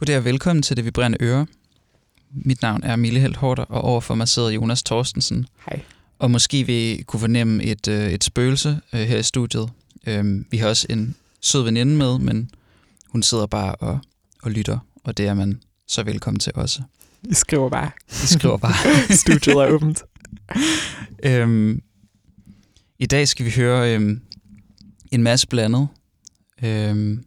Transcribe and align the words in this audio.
Goddag 0.00 0.16
og 0.16 0.24
velkommen 0.24 0.62
til 0.62 0.76
Det 0.76 0.84
Vibrerende 0.84 1.18
Øre. 1.20 1.46
Mit 2.30 2.62
navn 2.62 2.82
er 2.82 2.96
Mille 2.96 3.20
Helt 3.20 3.36
Hårder, 3.36 3.62
og 3.62 3.82
overfor 3.82 4.14
mig 4.14 4.28
sidder 4.28 4.48
Jonas 4.48 4.82
Thorstensen. 4.82 5.46
Hej. 5.66 5.80
Og 6.18 6.30
måske 6.30 6.66
vi 6.66 7.04
kunne 7.06 7.20
fornemme 7.20 7.62
et, 7.64 7.88
øh, 7.88 8.10
et 8.10 8.24
spøgelse 8.24 8.80
øh, 8.92 9.00
her 9.00 9.18
i 9.18 9.22
studiet. 9.22 9.70
Øhm, 10.06 10.46
vi 10.50 10.56
har 10.56 10.68
også 10.68 10.86
en 10.90 11.16
sød 11.40 11.62
veninde 11.62 11.96
med, 11.96 12.18
men 12.18 12.50
hun 13.08 13.22
sidder 13.22 13.46
bare 13.46 13.74
og, 13.74 13.98
og 14.42 14.50
lytter, 14.50 14.78
og 15.04 15.16
det 15.16 15.26
er 15.26 15.34
man 15.34 15.62
så 15.86 16.02
velkommen 16.02 16.40
til 16.40 16.52
også. 16.54 16.82
I 17.22 17.34
skriver 17.34 17.68
bare. 17.68 17.90
Vi 18.08 18.26
skriver 18.26 18.56
bare. 18.56 18.74
Studiet 19.24 19.56
er 19.56 19.68
åbent. 19.68 20.02
øhm, 21.24 21.82
I 22.98 23.06
dag 23.06 23.28
skal 23.28 23.46
vi 23.46 23.50
høre 23.50 23.94
øhm, 23.94 24.20
en 25.10 25.22
masse 25.22 25.46
blandet. 25.46 25.88
Øhm, 26.62 27.24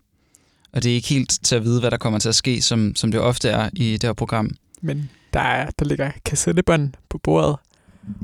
og 0.73 0.83
det 0.83 0.91
er 0.91 0.95
ikke 0.95 1.07
helt 1.07 1.39
til 1.43 1.55
at 1.55 1.63
vide, 1.63 1.79
hvad 1.79 1.91
der 1.91 1.97
kommer 1.97 2.19
til 2.19 2.29
at 2.29 2.35
ske, 2.35 2.61
som, 2.61 2.95
som 2.95 3.11
det 3.11 3.19
ofte 3.19 3.49
er 3.49 3.69
i 3.73 3.91
det 3.91 4.03
her 4.03 4.13
program. 4.13 4.49
Men 4.81 5.09
der, 5.33 5.39
er, 5.39 5.69
der 5.79 5.85
ligger 5.85 6.11
kassettebånd 6.25 6.93
på 7.09 7.17
bordet, 7.17 7.55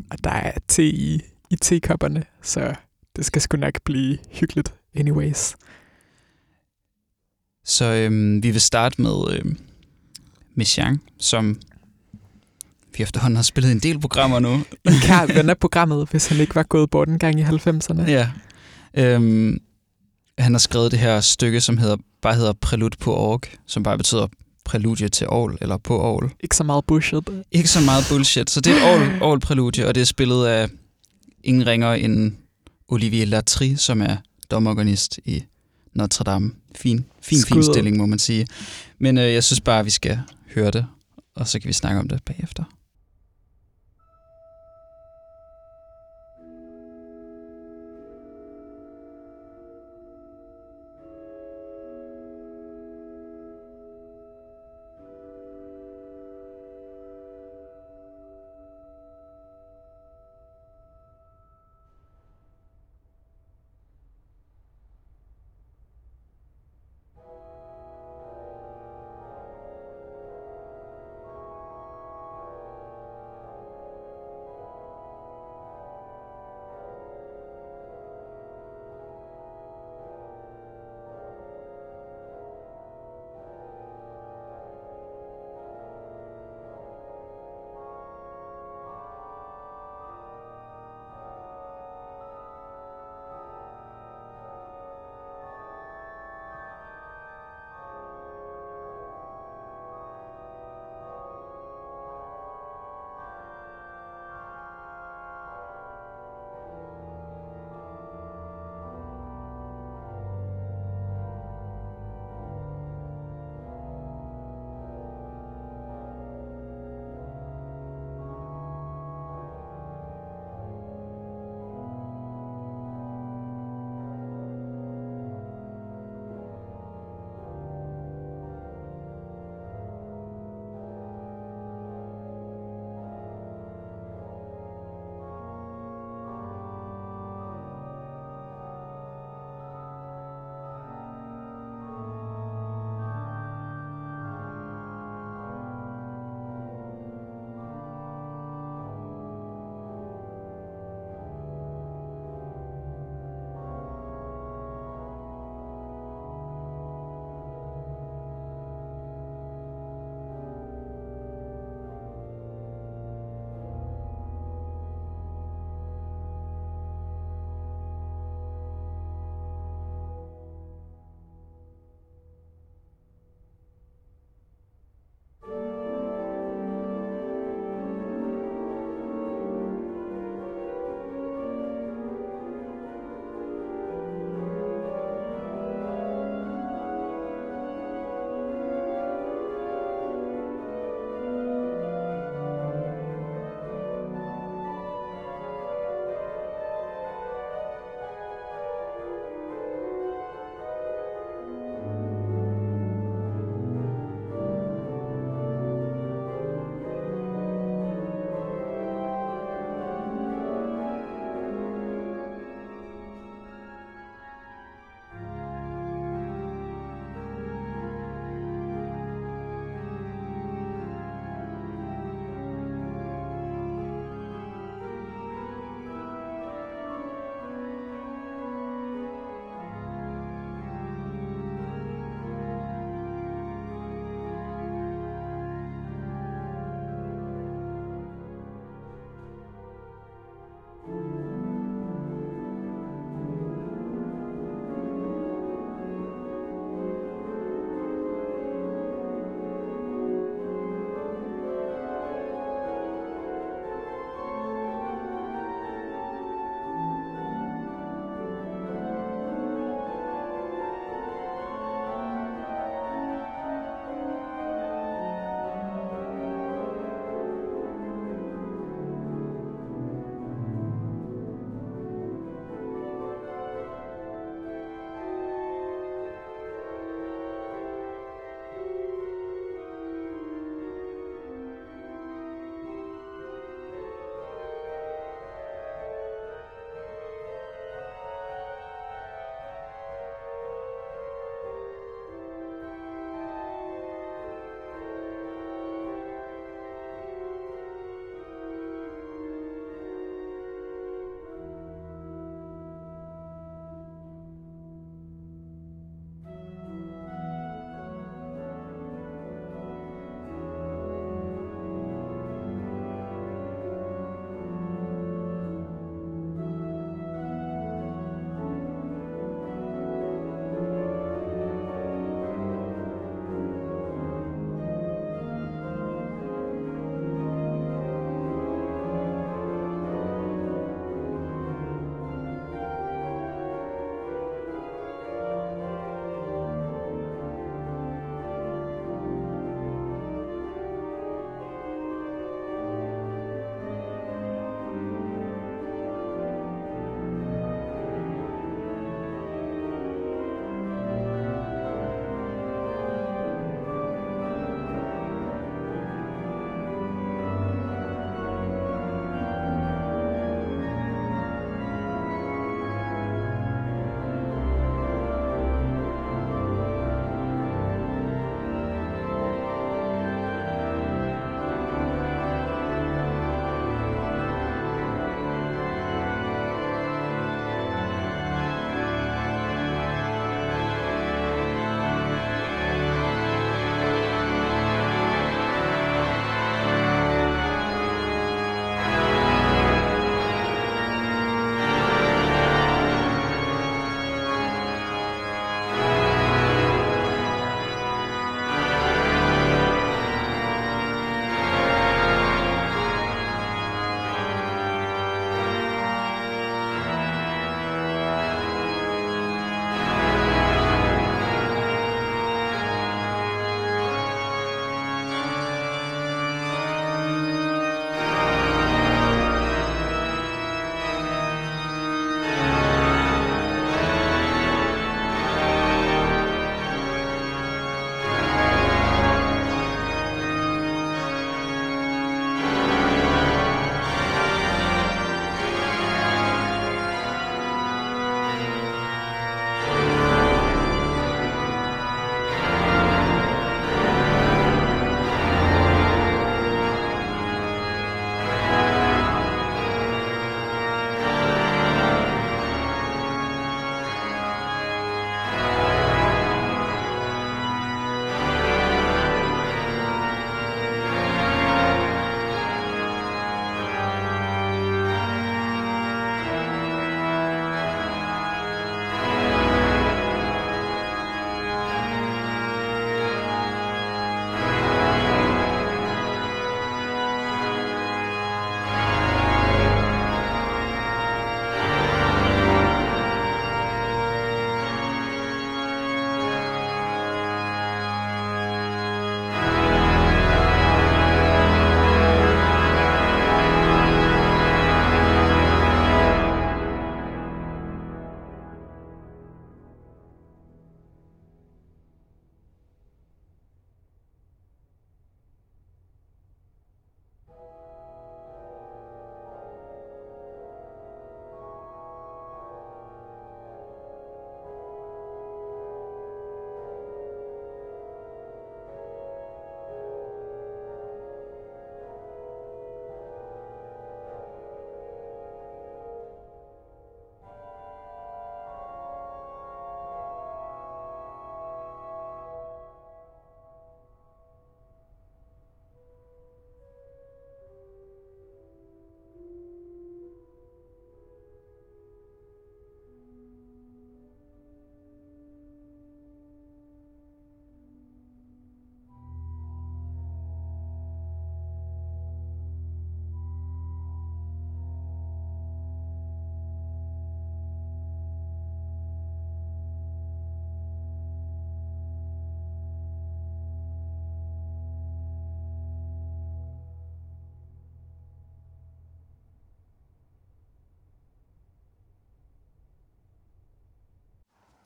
og 0.09 0.23
der 0.23 0.29
er 0.29 0.51
te 0.67 0.85
i, 0.85 1.21
i 1.49 1.55
tekopperne, 1.55 2.23
så 2.41 2.75
det 3.15 3.25
skal 3.25 3.41
sgu 3.41 3.57
nok 3.57 3.81
blive 3.83 4.17
hyggeligt 4.31 4.73
anyways. 4.95 5.55
Så 7.65 7.85
øhm, 7.85 8.43
vi 8.43 8.51
vil 8.51 8.61
starte 8.61 9.01
med 9.01 9.31
øhm, 9.31 9.57
Michang, 10.55 11.03
som 11.17 11.59
vi 12.97 13.03
efterhånden 13.03 13.35
har 13.35 13.43
spillet 13.43 13.71
en 13.71 13.79
del 13.79 13.99
programmer 13.99 14.39
nu. 14.39 14.53
En 14.53 14.93
kær 15.01 15.33
ven 15.33 15.49
af 15.49 15.57
programmet, 15.57 16.07
hvis 16.11 16.27
han 16.27 16.39
ikke 16.39 16.55
var 16.55 16.63
gået 16.63 16.89
bort 16.89 17.09
en 17.09 17.19
gang 17.19 17.39
i 17.39 17.43
90'erne. 17.43 18.09
Ja. 18.09 18.29
Øhm, 18.93 19.59
han 20.39 20.53
har 20.53 20.59
skrevet 20.59 20.91
det 20.91 20.99
her 20.99 21.21
stykke, 21.21 21.61
som 21.61 21.77
hedder, 21.77 21.97
bare 22.21 22.35
hedder 22.35 22.53
Prelude 22.53 22.97
på 22.99 23.15
org, 23.15 23.41
som 23.65 23.83
bare 23.83 23.97
betyder 23.97 24.27
præludie 24.65 25.09
til 25.09 25.25
Aarhus, 25.25 25.57
eller 25.61 25.77
på 25.77 26.01
Aarhus. 26.01 26.31
Ikke 26.39 26.55
så 26.55 26.63
meget 26.63 26.85
bullshit. 26.85 27.29
Ikke 27.51 27.69
så 27.69 27.81
meget 27.81 28.05
bullshit. 28.09 28.49
Så 28.49 28.61
det 28.61 28.73
er 28.73 28.77
et 28.77 28.81
Aarhus, 28.81 29.21
Aarhus 29.21 29.39
præludie, 29.41 29.87
og 29.87 29.95
det 29.95 30.01
er 30.01 30.05
spillet 30.05 30.45
af 30.45 30.69
ingen 31.43 31.67
ringer 31.67 31.93
end 31.93 32.33
Olivier 32.87 33.25
Latry, 33.25 33.75
som 33.75 34.01
er 34.01 34.15
domorganist 34.51 35.19
i 35.25 35.43
Notre 35.93 36.23
Dame. 36.23 36.51
Fin, 36.75 37.05
fin, 37.21 37.43
fin 37.47 37.63
stilling, 37.63 37.97
må 37.97 38.05
man 38.05 38.19
sige. 38.19 38.47
Men 38.99 39.17
øh, 39.17 39.33
jeg 39.33 39.43
synes 39.43 39.61
bare, 39.61 39.83
vi 39.83 39.89
skal 39.89 40.19
høre 40.55 40.71
det, 40.71 40.85
og 41.35 41.47
så 41.47 41.59
kan 41.59 41.67
vi 41.67 41.73
snakke 41.73 41.99
om 41.99 42.09
det 42.09 42.23
bagefter. 42.23 42.63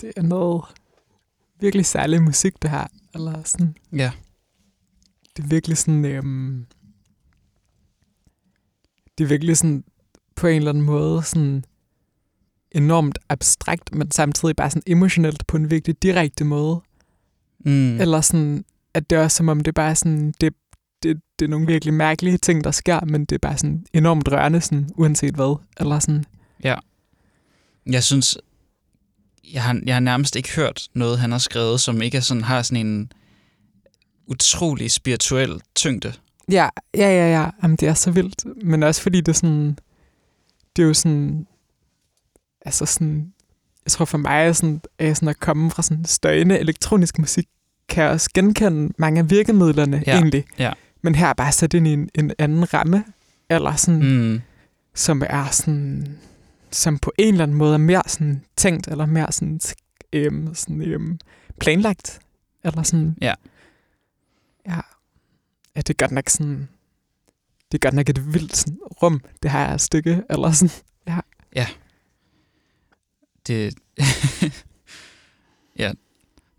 Det 0.04 0.14
er 0.16 0.22
noget 0.22 0.64
virkelig 1.60 1.86
særlig 1.86 2.22
musik, 2.22 2.62
det 2.62 2.70
her. 2.70 2.88
Eller 3.16 3.44
sådan, 3.44 3.76
Ja. 3.92 4.12
det 5.38 5.44
er 5.44 5.48
virkelig 5.48 5.78
sådan, 5.78 6.06
øhm, 6.06 6.66
det 9.18 9.24
er 9.24 9.28
virkelig 9.28 9.58
sådan, 9.58 9.84
på 10.36 10.48
en 10.48 10.56
eller 10.56 10.70
anden 10.70 10.84
måde, 10.84 11.24
sådan 11.24 11.64
enormt 12.72 13.20
abstrakt, 13.30 13.96
men 13.96 14.12
samtidig 14.12 14.56
bare 14.56 14.70
sådan 14.70 14.84
emotionelt 14.88 15.48
på 15.48 15.58
en 15.58 15.70
virkelig 15.72 16.04
direkte 16.04 16.44
måde. 16.44 16.82
Mm. 17.66 18.00
Eller 18.02 18.22
sådan, 18.22 18.66
at 18.94 19.10
det 19.10 19.16
er 19.18 19.24
også 19.24 19.38
som 19.38 19.50
om, 19.50 19.60
det 19.60 19.68
er 19.68 19.72
bare 19.72 19.96
sådan, 19.96 20.34
det, 20.42 20.54
det, 21.04 21.22
det 21.40 21.46
er 21.46 21.50
nogle 21.50 21.68
virkelig 21.68 21.94
mærkelige 21.94 22.38
ting, 22.38 22.64
der 22.64 22.72
sker, 22.72 23.06
men 23.06 23.26
det 23.26 23.36
er 23.36 23.40
bare 23.40 23.58
sådan 23.58 23.86
enormt 23.94 24.32
rørende, 24.32 24.62
sådan, 24.62 24.90
uanset 24.96 25.36
hvad. 25.36 25.56
Eller 25.80 26.00
sådan, 26.00 26.26
Jeg 27.86 28.04
synes, 28.04 28.38
jeg 29.54 29.64
har, 29.64 29.82
jeg 29.86 29.96
har 29.96 30.00
nærmest 30.00 30.36
ikke 30.36 30.56
hørt 30.56 30.88
noget, 30.94 31.20
han 31.20 31.32
har 31.32 31.38
skrevet, 31.40 31.82
som 31.82 32.02
ikke 32.02 32.18
er 32.18 32.22
sådan, 32.22 32.44
har 32.44 32.62
sådan 32.62 32.86
en 32.86 33.12
utrolig 34.28 34.92
spirituel 34.92 35.62
tyngde. 35.76 36.14
Ja, 36.52 36.70
ja, 36.94 37.10
ja, 37.10 37.32
ja. 37.42 37.50
Jamen, 37.64 37.78
det 37.78 37.88
er 37.88 37.94
så 37.94 38.12
vildt. 38.12 38.66
Men 38.66 38.84
også 38.84 39.02
fordi 39.02 39.18
det 39.22 39.28
er 39.28 39.34
sådan... 39.34 39.78
Det 40.76 40.84
er 40.84 40.88
jo 40.88 40.94
sådan... 40.94 41.48
Altså 42.66 42.86
sådan... 42.86 43.34
Jeg 43.86 43.92
tror 43.92 44.06
for 44.06 44.18
mig, 44.18 44.48
er 44.48 44.54
sådan, 44.54 44.82
er 45.00 45.14
sådan 45.14 45.28
at 45.28 45.40
komme 45.40 45.72
fra 45.72 45.84
sådan 45.84 46.06
støjende 46.06 46.60
elektronisk 46.60 47.20
musik, 47.20 47.46
kan 47.90 48.04
jeg 48.04 48.12
også 48.12 48.30
genkende 48.34 48.94
mange 48.98 49.20
af 49.20 49.30
virkemidlerne 49.30 50.04
Ja, 50.08 50.16
egentlig. 50.16 50.46
ja. 50.60 50.74
Men 51.02 51.16
her 51.16 51.28
er 51.28 51.34
bare 51.34 51.52
sat 51.52 51.74
ind 51.74 51.88
i 51.88 51.94
en, 51.94 52.10
en 52.16 52.32
anden 52.40 52.74
ramme, 52.74 53.04
eller 53.50 53.76
sådan, 53.76 54.04
mm. 54.04 54.42
Som 54.96 55.24
er 55.30 55.48
sådan, 55.52 56.18
som 56.76 57.00
på 57.00 57.12
en 57.18 57.34
eller 57.34 57.44
anden 57.44 57.58
måde 57.58 57.74
er 57.74 57.78
mere 57.78 58.04
sådan 58.08 58.44
tænkt, 58.56 58.88
eller 58.88 59.06
mere 59.06 59.32
sådan, 59.32 59.60
øhm, 60.14 60.56
sådan 60.56 60.82
øhm, 60.82 61.20
planlagt, 61.60 62.20
eller 62.64 62.84
sådan. 62.84 63.18
Ja. 63.22 63.34
Ja. 64.68 64.80
Ja, 65.76 65.82
det 65.82 65.90
er 65.90 65.94
godt 65.94 66.12
nok 66.12 66.30
sådan, 66.30 66.68
det 67.72 67.78
er 67.78 67.88
godt 67.88 67.94
nok 67.94 68.10
et 68.10 68.34
vildt 68.34 68.56
sådan, 68.56 68.80
rum, 69.04 69.22
det 69.44 69.52
her 69.52 69.78
stykke, 69.78 70.24
eller 70.30 70.52
sådan. 70.52 70.70
Det, 73.48 73.74
ja, 75.80 75.92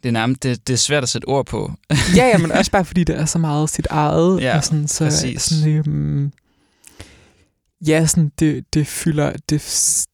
det 0.03 0.09
er 0.09 0.13
nærmest, 0.13 0.43
det, 0.43 0.67
det 0.69 0.73
er 0.73 0.77
svært 0.79 1.03
at 1.03 1.09
sætte 1.09 1.27
ord 1.27 1.47
på. 1.47 1.73
ja, 2.17 2.27
ja, 2.27 2.39
men 2.39 2.53
også 2.53 2.71
bare 2.71 2.85
fordi 2.85 3.05
det 3.05 3.17
er 3.17 3.25
så 3.25 3.39
meget 3.39 3.71
sit 3.71 3.87
eget, 3.91 4.41
Ja, 4.41 4.57
og 4.57 4.65
sådan, 4.65 4.89
så 4.89 5.05
præcis. 5.05 5.43
sådan, 5.43 5.69
øhm, 5.87 6.33
ja, 7.87 8.07
sådan, 8.07 8.33
det, 8.39 8.75
det, 8.75 8.87
fylder, 8.87 9.33
det, 9.49 9.61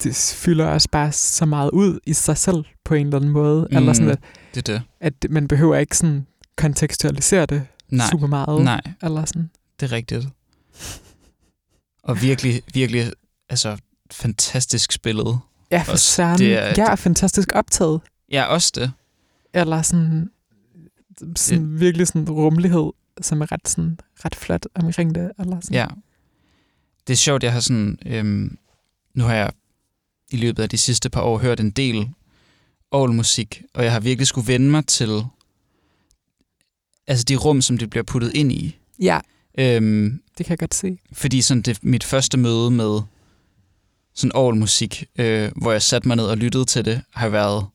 det 0.03 0.15
fylder 0.35 0.65
også 0.65 0.87
bare 0.91 1.11
så 1.11 1.45
meget 1.45 1.69
ud 1.71 1.99
i 2.05 2.13
sig 2.13 2.37
selv 2.37 2.63
på 2.85 2.93
en 2.93 3.05
eller 3.05 3.17
anden 3.17 3.31
måde, 3.31 3.67
mm. 3.71 3.77
eller 3.77 3.93
sådan, 3.93 4.09
at, 4.11 4.19
Det 4.55 4.69
er 4.69 4.73
det. 4.73 4.83
at 4.99 5.13
man 5.29 5.47
behøver 5.47 5.75
ikke 5.75 5.97
sådan 5.97 6.25
kontekstualisere 6.57 7.45
det 7.45 7.67
Nej, 7.89 8.05
super 8.11 8.27
meget, 8.27 8.63
nej, 8.63 8.81
eller 9.03 9.25
sådan. 9.25 9.49
det 9.79 9.85
er 9.85 9.91
rigtigt. 9.91 10.27
Og 12.03 12.21
virkelig, 12.21 12.61
virkelig, 12.73 13.11
altså, 13.49 13.77
fantastisk 14.11 14.91
spillet. 14.91 15.39
Ja, 15.71 15.81
for 15.81 15.95
søren. 15.95 16.39
det 16.39 16.57
er- 16.57 16.73
ja, 16.77 16.93
fantastisk 16.95 17.51
optaget. 17.55 18.01
Ja, 18.31 18.43
også 18.45 18.71
det. 18.75 18.91
Eller 19.53 19.81
sådan, 19.81 20.29
sådan 21.35 21.79
virkelig 21.79 22.07
sådan 22.07 22.29
rummelighed, 22.29 22.91
som 23.21 23.41
er 23.41 23.51
ret, 23.51 23.67
sådan, 23.67 23.99
ret 24.25 24.35
flot 24.35 24.65
omkring 24.75 25.15
det. 25.15 25.31
Eller 25.39 25.59
sådan. 25.59 25.73
Ja. 25.75 25.85
Det 27.11 27.15
er 27.15 27.19
sjovt, 27.19 27.43
jeg 27.43 27.53
har 27.53 27.59
sådan... 27.59 27.97
Øhm, 28.05 28.57
nu 29.13 29.23
har 29.23 29.35
jeg 29.35 29.51
i 30.29 30.37
løbet 30.37 30.63
af 30.63 30.69
de 30.69 30.77
sidste 30.77 31.09
par 31.09 31.21
år 31.21 31.37
hørt 31.37 31.59
en 31.59 31.71
del 31.71 32.09
musik, 32.93 33.61
og 33.73 33.83
jeg 33.83 33.91
har 33.91 33.99
virkelig 33.99 34.27
skulle 34.27 34.47
vende 34.47 34.69
mig 34.69 34.85
til 34.85 35.23
altså 37.07 37.23
de 37.23 37.35
rum, 37.35 37.61
som 37.61 37.77
det 37.77 37.89
bliver 37.89 38.03
puttet 38.03 38.31
ind 38.33 38.51
i. 38.51 38.77
ja, 39.01 39.19
Øhm, 39.57 40.21
det 40.37 40.45
kan 40.45 40.49
jeg 40.49 40.59
godt 40.59 40.73
se. 40.75 40.97
fordi 41.13 41.41
sådan 41.41 41.61
det 41.61 41.83
mit 41.83 42.03
første 42.03 42.37
møde 42.37 42.71
med 42.71 43.01
sådan 44.13 44.35
orgelmusik, 44.35 45.05
øh, 45.19 45.51
hvor 45.55 45.71
jeg 45.71 45.81
satte 45.81 46.07
mig 46.07 46.17
ned 46.17 46.25
og 46.25 46.37
lyttede 46.37 46.65
til 46.65 46.85
det, 46.85 47.01
har 47.13 47.29
været 47.29 47.65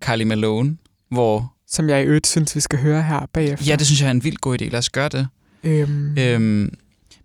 Carly 0.00 0.22
Malone, 0.22 0.76
hvor... 1.10 1.54
Som 1.66 1.88
jeg 1.88 2.02
i 2.02 2.04
øvrigt 2.04 2.26
synes, 2.26 2.54
vi 2.56 2.60
skal 2.60 2.78
høre 2.78 3.02
her 3.02 3.26
bagefter. 3.32 3.66
Ja, 3.66 3.76
det 3.76 3.86
synes 3.86 4.00
jeg 4.00 4.06
er 4.06 4.10
en 4.10 4.24
vild 4.24 4.36
god 4.36 4.62
idé. 4.62 4.64
Lad 4.64 4.78
os 4.78 4.90
gøre 4.90 5.08
det. 5.08 5.28
Øhm, 5.64 6.18
Øhm, 6.18 6.78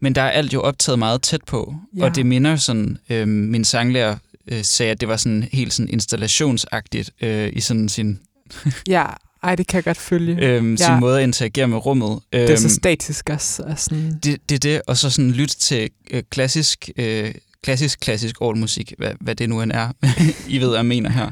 men 0.03 0.15
der 0.15 0.21
er 0.21 0.29
alt 0.29 0.53
jo 0.53 0.61
optaget 0.61 0.99
meget 0.99 1.21
tæt 1.21 1.43
på, 1.47 1.75
Ja. 1.97 2.03
og 2.05 2.15
det 2.15 2.25
minder 2.25 2.55
sådan, 2.55 2.97
øhm, 3.09 3.29
min 3.31 3.63
sanglærer 3.65 4.17
øh, 4.47 4.63
sagde, 4.63 4.91
at 4.91 5.01
det 5.01 5.09
var 5.09 5.17
sådan 5.17 5.47
helt 5.51 5.73
sådan 5.73 5.89
installationsagtigt 5.89 7.11
øh, 7.21 7.49
i 7.53 7.59
sådan 7.61 7.89
sin, 7.89 8.19
ja, 8.87 9.05
ej, 9.43 9.55
det 9.55 9.67
kan 9.67 9.75
jeg 9.75 9.83
godt 9.83 9.97
følge. 9.97 10.37
øhm, 10.45 10.75
Ja. 10.75 10.85
sin 10.85 10.99
måde 10.99 11.17
at 11.17 11.23
interagere 11.23 11.67
med 11.67 11.77
rummet. 11.85 12.09
Øhm, 12.11 12.21
det 12.31 12.49
er 12.49 12.55
så 12.55 12.69
statisk 12.69 13.29
også. 13.29 13.63
Og 13.63 13.79
sådan, 13.79 14.19
det, 14.23 14.49
det 14.49 14.55
er 14.55 14.59
det, 14.59 14.81
og 14.87 14.97
så 14.97 15.09
sådan 15.09 15.31
lytte 15.31 15.55
til 15.55 15.89
øh, 16.11 16.23
klassisk, 16.29 16.89
øh, 16.97 17.33
klassisk, 17.63 17.99
klassisk 17.99 18.41
orgelmusik, 18.41 18.93
hvad, 18.97 19.11
hvad 19.21 19.35
det 19.35 19.49
nu 19.49 19.61
end 19.61 19.71
er, 19.71 19.91
I 20.47 20.57
ved, 20.59 20.67
hvad 20.67 20.77
jeg 20.77 20.85
mener 20.85 21.09
her. 21.09 21.29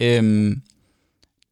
Øhm, 0.00 0.62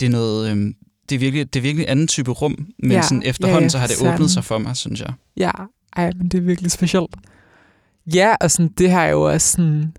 det 0.00 0.06
er 0.06 0.10
noget, 0.10 0.50
øhm, 0.50 0.74
det 1.08 1.14
er 1.14 1.18
virkelig, 1.18 1.54
det 1.54 1.60
er 1.60 1.62
virkelig 1.62 1.82
en 1.84 1.88
anden 1.90 2.08
type 2.08 2.30
rum, 2.30 2.66
men 2.78 2.92
Ja, 2.92 3.02
sådan 3.02 3.22
efterhånden, 3.24 3.62
ja, 3.64 3.68
så 3.68 3.78
har 3.78 3.86
det 3.86 3.96
sådan. 3.96 4.14
åbnet 4.14 4.30
sig 4.30 4.44
for 4.44 4.58
mig, 4.58 4.76
synes 4.76 5.00
jeg. 5.00 5.12
ja, 5.36 5.50
ej, 5.96 6.12
men 6.16 6.28
det 6.28 6.38
er 6.38 6.42
virkelig 6.42 6.70
specielt. 6.70 7.14
Ja, 8.14 8.34
og 8.40 8.50
sådan, 8.50 8.68
det 8.78 8.90
her 8.90 9.00
er 9.00 9.10
jo 9.10 9.22
også 9.22 9.48
sådan, 9.52 9.94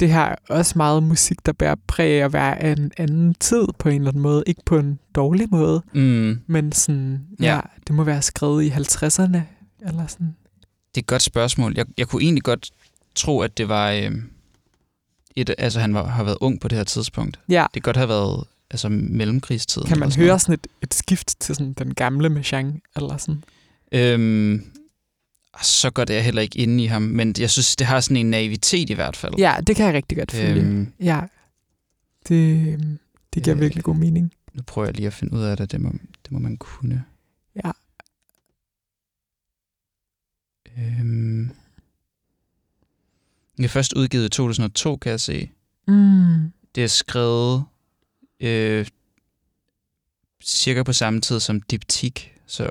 det 0.00 0.12
her 0.12 0.20
er 0.20 0.34
også 0.48 0.72
meget 0.76 1.02
musik, 1.02 1.46
der 1.46 1.52
bærer 1.52 1.74
præg 1.86 2.20
af 2.20 2.24
at 2.24 2.32
være 2.32 2.58
af 2.62 2.72
en 2.72 2.92
anden 2.96 3.34
tid 3.34 3.64
på 3.78 3.88
en 3.88 3.94
eller 3.94 4.08
anden 4.10 4.22
måde. 4.22 4.42
Ikke 4.46 4.60
på 4.66 4.78
en 4.78 4.98
dårlig 5.14 5.48
måde, 5.50 5.82
Mm. 5.94 6.40
men 6.46 6.72
sådan, 6.72 7.26
ja, 7.40 7.54
Ja. 7.54 7.60
det 7.86 7.94
må 7.94 8.04
være 8.04 8.22
skrevet 8.22 8.62
i 8.64 8.68
50'erne, 8.70 9.38
eller 9.88 10.06
sådan. 10.06 10.36
Det 10.94 10.96
er 10.96 11.02
et 11.02 11.06
godt 11.06 11.22
spørgsmål. 11.22 11.74
Jeg, 11.76 11.86
jeg 11.98 12.08
kunne 12.08 12.22
egentlig 12.22 12.42
godt 12.44 12.70
tro, 13.14 13.40
at 13.40 13.58
det 13.58 13.68
var... 13.68 13.90
Øh, 13.90 14.10
et, 15.36 15.54
altså, 15.58 15.80
han 15.80 15.94
var, 15.94 16.06
har 16.06 16.24
været 16.24 16.38
ung 16.40 16.60
på 16.60 16.68
det 16.68 16.78
her 16.78 16.84
tidspunkt. 16.84 17.38
Ja, 17.48 17.66
Det 17.74 17.82
kan 17.82 17.88
godt 17.88 17.96
have 17.96 18.08
været 18.08 18.44
altså, 18.70 18.88
mellemkrigstiden. 18.88 19.88
kan 19.88 19.98
man 19.98 20.10
sådan 20.10 20.24
høre 20.24 20.38
sådan 20.38 20.52
et, 20.54 20.66
et 20.82 20.94
skift 20.94 21.40
til 21.40 21.54
sådan 21.54 21.72
den 21.72 21.94
gamle 21.94 22.28
Machang, 22.28 22.82
eller 22.96 23.16
sådan. 23.16 23.42
noget. 23.92 24.12
Øhm, 24.14 24.64
så 25.62 25.90
godt 25.90 26.10
er 26.10 26.14
jeg 26.14 26.24
heller 26.24 26.42
ikke 26.42 26.58
inde 26.58 26.84
i 26.84 26.86
ham, 26.86 27.02
men 27.02 27.34
jeg 27.38 27.50
synes, 27.50 27.76
det 27.76 27.86
har 27.86 28.00
sådan 28.00 28.16
en 28.16 28.30
naivitet 28.30 28.90
i 28.90 28.94
hvert 28.94 29.16
fald. 29.16 29.34
Ja, 29.38 29.56
det 29.66 29.76
kan 29.76 29.86
jeg 29.86 29.94
rigtig 29.94 30.18
godt 30.18 30.32
følge. 30.32 30.60
øhm, 30.62 30.92
Ja, 31.00 31.20
det, 32.28 32.68
øhm, 32.72 32.98
det 33.34 33.44
giver 33.44 33.56
Øh. 33.56 33.60
virkelig 33.60 33.84
god 33.84 33.96
mening. 33.96 34.32
nu 34.54 34.62
prøver 34.62 34.86
jeg 34.88 34.94
lige 34.96 35.06
at 35.06 35.12
finde 35.12 35.32
ud 35.34 35.42
af 35.42 35.56
det. 35.56 35.72
Det 35.72 35.80
må, 35.80 35.92
det 36.24 36.32
må 36.32 36.38
man 36.38 36.56
kunne. 36.56 37.04
Ja. 37.64 37.70
Øhm, 40.78 41.50
det 43.56 43.64
er 43.64 43.68
først 43.68 43.92
udgivet 43.92 44.24
i 44.26 44.28
2002, 44.28 44.96
kan 44.96 45.10
jeg 45.10 45.20
se. 45.20 45.50
Mm. 45.88 46.52
Det 46.74 46.84
er 46.84 46.88
skrevet 46.88 47.64
øh, 48.40 48.86
cirka 50.44 50.82
på 50.82 50.92
samme 50.92 51.20
tid 51.20 51.40
som 51.40 51.62
Diptyk, 51.62 52.36
så 52.46 52.70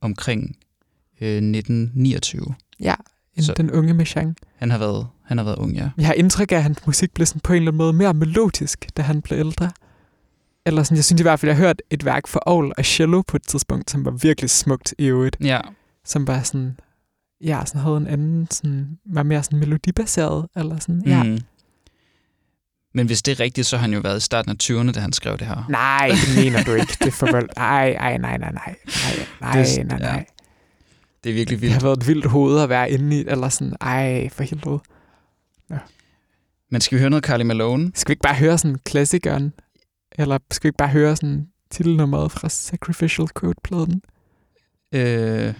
omkring 0.00 0.56
øh, 1.24 1.36
1929. 1.36 2.54
Ja, 2.80 2.94
Så- 3.40 3.54
den 3.56 3.70
unge 3.70 3.94
Machang. 3.94 4.36
Han 4.56 4.70
har 4.70 4.78
været, 4.78 5.06
han 5.24 5.38
har 5.38 5.44
været 5.44 5.56
ung, 5.58 5.72
ja. 5.74 5.90
Jeg 5.98 6.06
har 6.06 6.14
indtryk 6.14 6.52
af, 6.52 6.56
at 6.56 6.62
hans 6.62 6.86
musik 6.86 7.14
blev 7.14 7.26
sådan 7.26 7.40
på 7.40 7.52
en 7.52 7.56
eller 7.56 7.70
anden 7.70 7.78
måde 7.78 7.92
mere 7.92 8.14
melodisk, 8.14 8.88
da 8.96 9.02
han 9.02 9.22
blev 9.22 9.38
ældre. 9.38 9.70
Eller 10.66 10.82
sådan, 10.82 10.96
jeg 10.96 11.04
synes 11.04 11.20
i 11.20 11.22
hvert 11.22 11.40
fald, 11.40 11.50
jeg 11.50 11.56
har 11.56 11.64
hørt 11.64 11.82
et 11.90 12.04
værk 12.04 12.26
for 12.26 12.42
Aul 12.46 12.72
og 12.78 12.84
cello 12.84 13.22
på 13.22 13.36
et 13.36 13.42
tidspunkt, 13.42 13.90
som 13.90 14.04
var 14.04 14.10
virkelig 14.10 14.50
smukt 14.50 14.94
i 14.98 15.06
øvrigt. 15.06 15.36
Ja, 15.40 15.60
Som 16.04 16.26
var 16.26 16.42
sådan, 16.42 16.76
ja, 17.44 17.62
sådan 17.66 17.80
havde 17.80 17.96
en 17.96 18.06
anden, 18.06 18.48
sådan, 18.50 18.98
var 19.06 19.22
mere 19.22 19.42
sådan 19.42 19.58
melodibaseret, 19.58 20.46
eller 20.56 20.78
sådan, 20.78 21.02
ja. 21.06 21.22
mm. 21.22 21.38
Men 22.94 23.06
hvis 23.06 23.22
det 23.22 23.32
er 23.32 23.40
rigtigt, 23.40 23.66
så 23.66 23.76
har 23.76 23.80
han 23.80 23.92
jo 23.94 24.00
været 24.00 24.16
i 24.16 24.20
starten 24.20 24.50
af 24.50 24.56
20'erne, 24.62 24.92
da 24.92 25.00
han 25.00 25.12
skrev 25.12 25.38
det 25.38 25.46
her. 25.46 25.66
Nej, 25.68 26.08
det 26.08 26.44
mener 26.44 26.62
du 26.64 26.72
ikke. 26.72 26.96
Det 26.98 27.06
er 27.06 27.10
for 27.10 27.28
vold. 27.32 27.48
Ej, 27.56 27.90
ej, 28.00 28.16
nej, 28.18 28.36
nej, 28.38 28.52
nej. 28.52 28.74
Nej, 28.86 29.26
nej, 29.40 29.82
nej, 29.84 29.98
nej. 29.98 30.26
Det 31.24 31.30
er 31.30 31.34
virkelig 31.34 31.60
Det 31.60 31.68
har 31.70 31.74
vildt. 31.74 31.84
været 31.84 31.96
et 32.02 32.06
vildt 32.08 32.26
hoved 32.26 32.60
at 32.60 32.68
være 32.68 32.90
inde 32.90 33.20
i, 33.20 33.24
eller 33.28 33.48
sådan, 33.48 33.76
ej, 33.80 34.28
for 34.28 34.42
helvede. 34.42 34.78
Men 36.70 36.80
skal 36.80 36.96
vi 36.96 37.00
høre 37.00 37.10
noget 37.10 37.24
Carly 37.24 37.42
Malone? 37.42 37.90
Skal 37.94 38.08
vi 38.08 38.12
ikke 38.12 38.22
bare 38.22 38.34
høre 38.34 38.58
sådan 38.58 38.78
klassikeren? 38.84 39.52
Eller 40.18 40.38
skal 40.50 40.62
vi 40.62 40.68
ikke 40.68 40.76
bare 40.76 40.88
høre 40.88 41.16
sådan 41.16 41.48
titelnummeret 41.70 42.32
fra 42.32 42.48
Sacrificial 42.48 43.28
Code-pladen? 43.28 44.02
Øh, 44.94 45.54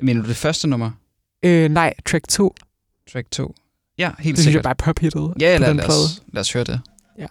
mener 0.00 0.22
du 0.22 0.28
det 0.28 0.36
første 0.36 0.68
nummer? 0.68 0.90
Øh, 1.44 1.70
nej, 1.70 1.94
track 2.06 2.28
2. 2.28 2.54
Track 3.12 3.30
2? 3.30 3.54
Ja, 3.98 4.10
helt 4.18 4.18
Det 4.18 4.22
synes 4.24 4.38
jeg 4.38 4.44
sikkert. 4.44 4.62
bare 4.62 4.70
er 4.88 4.92
pophittet 4.92 5.34
Ja, 5.40 5.56
på 5.56 5.60
lad, 5.60 5.68
den 5.68 5.76
lad, 5.76 5.84
plade. 5.84 6.04
os, 6.04 6.22
lad 6.32 6.40
os 6.40 6.52
høre 6.52 6.64
det. 6.64 6.80
Ja. 7.18 7.26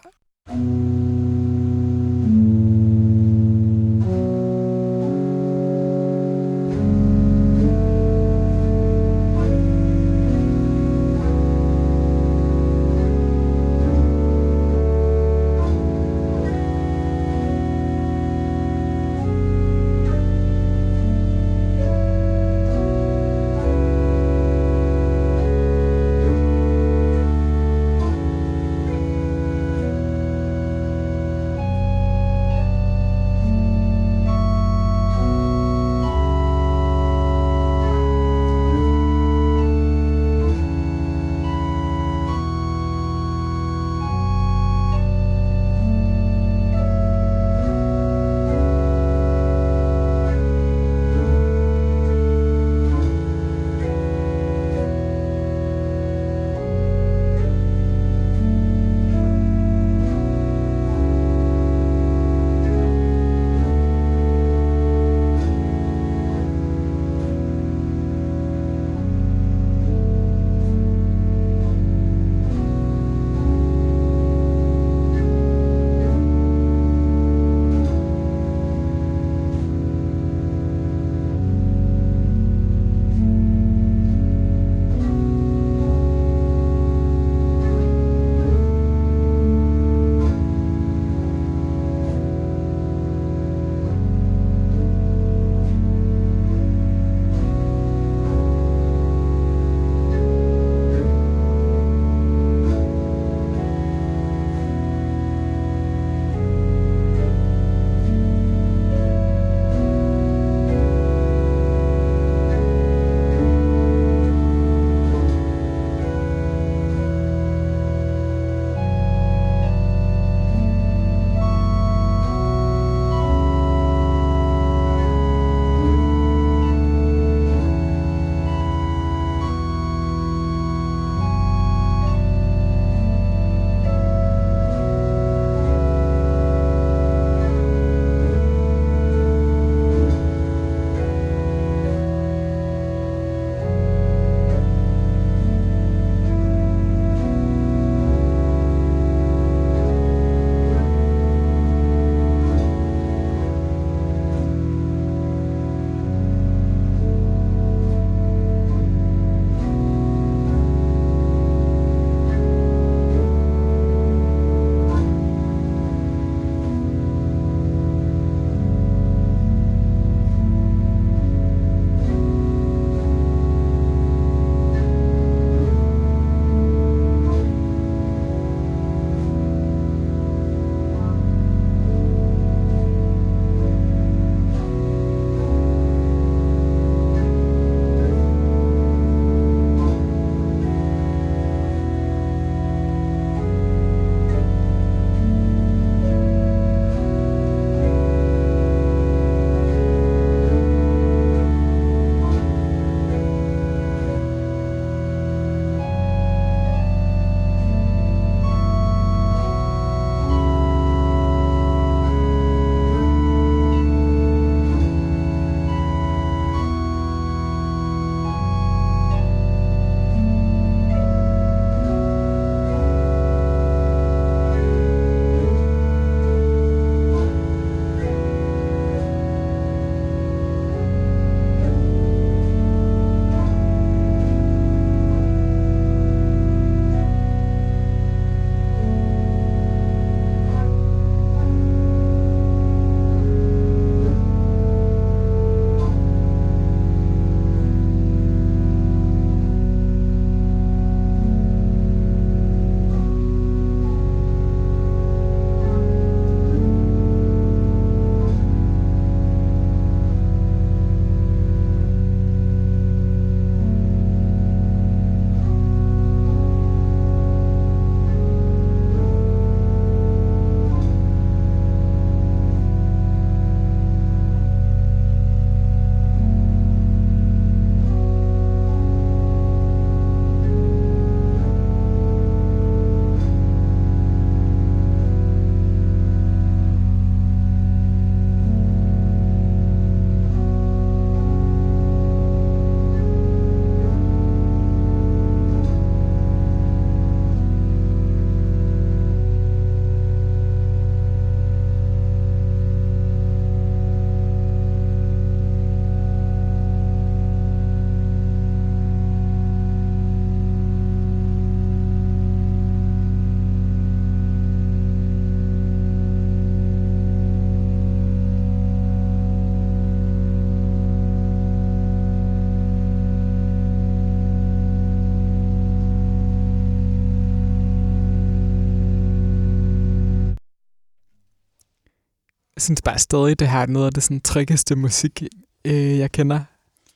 Synes 332.64 332.82
bare 332.82 333.00
stadig, 333.00 333.40
det 333.40 333.50
her 333.50 333.60
er 333.60 333.66
noget 333.66 333.86
af 333.88 333.94
det 333.94 334.04
sådan, 334.04 334.22
tryggeste 334.22 334.76
musik, 334.76 335.24
øh, 335.66 335.98
jeg 335.98 336.12
kender. 336.12 336.40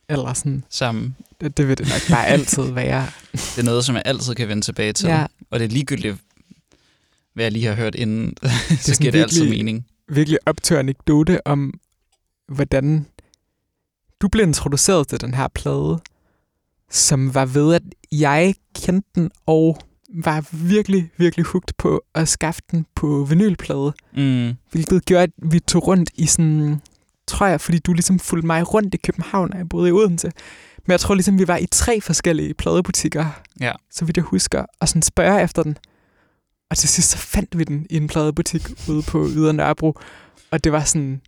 Eller 0.10 0.34
sådan, 0.34 0.64
Sammen. 0.70 1.16
det, 1.42 1.58
det 1.58 1.68
vil 1.68 1.78
det 1.78 1.88
nok 1.88 2.10
bare 2.18 2.28
altid 2.28 2.72
være. 2.72 3.08
Det 3.56 3.58
er 3.58 3.64
noget, 3.64 3.86
som 3.86 3.96
jeg 3.96 4.04
altid 4.06 4.36
kan 4.36 4.48
vende 4.48 4.62
tilbage 4.64 4.94
til. 4.94 5.08
Ja. 5.08 5.26
Og 5.52 5.60
det 5.60 5.66
er 5.66 5.70
ligegyldigt, 5.70 6.18
hvad 7.34 7.46
jeg 7.46 7.52
lige 7.52 7.66
har 7.66 7.74
hørt 7.74 7.96
inden, 7.96 8.34
så 8.44 8.78
sådan 8.78 8.96
giver 9.00 9.12
det 9.12 9.22
altid 9.22 9.50
mening. 9.50 9.86
virkelig 10.10 10.40
optør 10.46 10.80
anekdote 10.80 11.48
om, 11.48 11.80
hvordan 12.48 13.06
du 14.22 14.28
blev 14.28 14.44
introduceret 14.48 15.08
til 15.08 15.22
den 15.22 15.34
her 15.34 15.48
plade, 15.48 16.00
som 16.92 17.34
var 17.34 17.46
ved, 17.46 17.76
at 17.76 17.82
jeg 18.12 18.56
kendte 18.76 19.10
den 19.16 19.32
og 19.46 19.78
var 20.16 20.46
virkelig, 20.52 21.10
virkelig 21.18 21.46
hugt 21.46 21.74
på 21.78 22.02
at 22.16 22.28
skaffe 22.28 22.62
den 22.72 22.86
på 22.96 23.24
vinylplade. 23.30 23.94
Mm. 24.18 24.54
Hvilket 24.72 25.06
gjorde, 25.06 25.24
at 25.24 25.32
vi 25.52 25.60
tog 25.60 25.88
rundt 25.88 26.10
i 26.16 26.26
sådan, 26.26 26.82
tror 27.28 27.48
jeg, 27.48 27.62
fordi 27.62 27.80
du 27.80 27.94
ligesom 27.94 28.20
fulgte 28.20 28.48
mig 28.48 28.74
rundt 28.74 28.94
i 28.94 28.98
København, 28.98 29.54
og 29.54 29.58
jeg 29.60 29.70
boede 29.70 29.90
i 29.90 29.92
Odense. 29.92 30.32
Men 30.86 30.92
jeg 30.92 31.00
tror 31.00 31.16
ligesom, 31.16 31.40
vi 31.40 31.48
var 31.48 31.58
i 31.58 31.66
tre 31.72 32.02
forskellige 32.02 32.54
pladebutikker, 32.54 33.26
Ja. 33.62 33.72
så 33.92 34.06
vidt 34.06 34.18
jeg 34.18 34.24
husker, 34.24 34.66
og 34.80 34.88
sådan 34.90 35.02
spørger 35.02 35.40
efter 35.40 35.64
den. 35.64 35.78
Og 36.70 36.78
til 36.78 36.90
sidst 36.90 37.10
så 37.10 37.18
fandt 37.18 37.58
vi 37.58 37.64
den 37.64 37.88
i 37.90 37.98
en 37.98 38.08
pladebutik 38.08 38.90
ude 38.90 39.02
på 39.02 39.28
Ydre 39.28 39.54
Nørrebro, 39.54 40.00
og 40.52 40.64
det 40.64 40.72
var 40.72 40.84
sådan, 40.84 41.22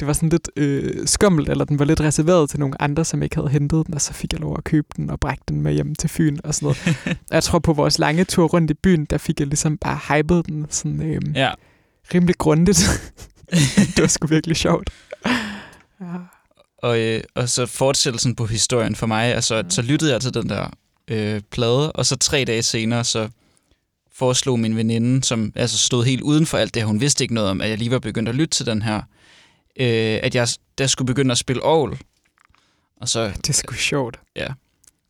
det 0.00 0.06
var 0.06 0.12
sådan 0.12 0.28
lidt 0.28 0.50
øh, 0.56 1.06
skummelt, 1.06 1.48
eller 1.48 1.64
den 1.64 1.78
var 1.78 1.84
lidt 1.84 2.00
reserveret 2.00 2.50
til 2.50 2.60
nogle 2.60 2.82
andre, 2.82 3.04
som 3.04 3.22
ikke 3.22 3.36
havde 3.36 3.48
hentet 3.48 3.86
den, 3.86 3.94
og 3.94 4.00
så 4.00 4.12
fik 4.12 4.32
jeg 4.32 4.40
lov 4.40 4.54
at 4.58 4.64
købe 4.64 4.88
den 4.96 5.10
og 5.10 5.20
brække 5.20 5.42
den 5.48 5.62
med 5.62 5.72
hjem 5.72 5.94
til 5.94 6.10
Fyn 6.10 6.38
og 6.44 6.54
sådan 6.54 6.66
noget. 6.66 6.98
Og 7.06 7.16
jeg 7.34 7.42
tror 7.42 7.58
på 7.58 7.72
vores 7.72 7.98
lange 7.98 8.24
tur 8.24 8.46
rundt 8.48 8.70
i 8.70 8.74
byen, 8.74 9.04
der 9.04 9.18
fik 9.18 9.40
jeg 9.40 9.46
ligesom 9.48 9.78
bare 9.78 9.98
hypet 10.08 10.46
den 10.46 10.66
sådan 10.70 11.02
øh, 11.02 11.20
Ja. 11.34 11.50
rimelig 12.14 12.38
grundigt. 12.38 12.78
det 13.96 14.00
var 14.00 14.06
sgu 14.06 14.26
virkelig 14.26 14.56
sjovt. 14.56 14.90
Ja. 16.00 16.06
Og, 16.82 16.98
øh, 17.00 17.22
og 17.34 17.48
så 17.48 17.66
fortsættelsen 17.66 18.34
på 18.34 18.46
historien 18.46 18.94
for 18.96 19.06
mig, 19.06 19.34
altså, 19.34 19.64
så 19.68 19.82
lyttede 19.82 20.12
jeg 20.12 20.20
til 20.20 20.34
den 20.34 20.48
der 20.48 20.70
øh, 21.08 21.40
plade, 21.50 21.92
og 21.92 22.06
så 22.06 22.16
tre 22.16 22.44
dage 22.44 22.62
senere, 22.62 23.04
så 23.04 23.28
foreslog 24.14 24.60
min 24.60 24.76
veninde, 24.76 25.24
som 25.24 25.52
altså 25.54 25.78
stod 25.78 26.04
helt 26.04 26.22
uden 26.22 26.46
for 26.46 26.58
alt 26.58 26.74
det 26.74 26.82
her, 26.82 26.86
hun 26.86 27.00
vidste 27.00 27.24
ikke 27.24 27.34
noget 27.34 27.50
om, 27.50 27.60
at 27.60 27.70
jeg 27.70 27.78
lige 27.78 27.90
var 27.90 27.98
begyndt 27.98 28.28
at 28.28 28.34
lytte 28.34 28.56
til 28.56 28.66
den 28.66 28.82
her, 28.82 29.02
øh, 29.80 30.18
at 30.22 30.34
jeg 30.34 30.48
der 30.78 30.86
skulle 30.86 31.06
begynde 31.06 31.32
at 31.32 31.38
spille 31.38 31.62
ovl. 31.62 31.98
Og 33.00 33.08
så, 33.08 33.28
Det 33.28 33.48
er 33.48 33.52
sgu 33.52 33.74
sjovt. 33.74 34.20
Ja. 34.36 34.46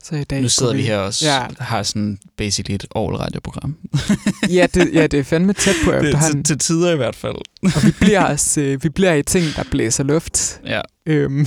Så 0.02 0.16
i 0.16 0.24
dag 0.24 0.42
nu 0.42 0.48
sidder 0.48 0.74
vi 0.74 0.82
her 0.82 0.98
og 0.98 1.22
Ja. 1.22 1.46
har 1.58 1.82
sådan 1.82 2.18
basically 2.36 2.74
et 2.74 2.86
ovl-radioprogram. 2.94 3.76
ja, 4.56 4.66
det, 4.74 4.94
ja, 4.94 5.06
det 5.06 5.20
er 5.20 5.24
fandme 5.24 5.52
tæt 5.52 5.74
på 5.84 5.92
efterhånden. 5.92 6.44
til, 6.44 6.58
til 6.58 6.58
tider 6.58 6.92
i 6.92 6.96
hvert 6.96 7.16
fald. 7.16 7.34
Og 7.62 7.84
vi 7.84 7.92
bliver, 8.00 8.24
os, 8.32 8.58
øh, 8.58 8.82
vi 8.84 8.88
bliver 8.88 9.14
i 9.14 9.22
ting, 9.22 9.44
der 9.56 9.64
blæser 9.70 10.04
luft. 10.04 10.60
Ja. 10.64 10.80
Øhm, 11.06 11.46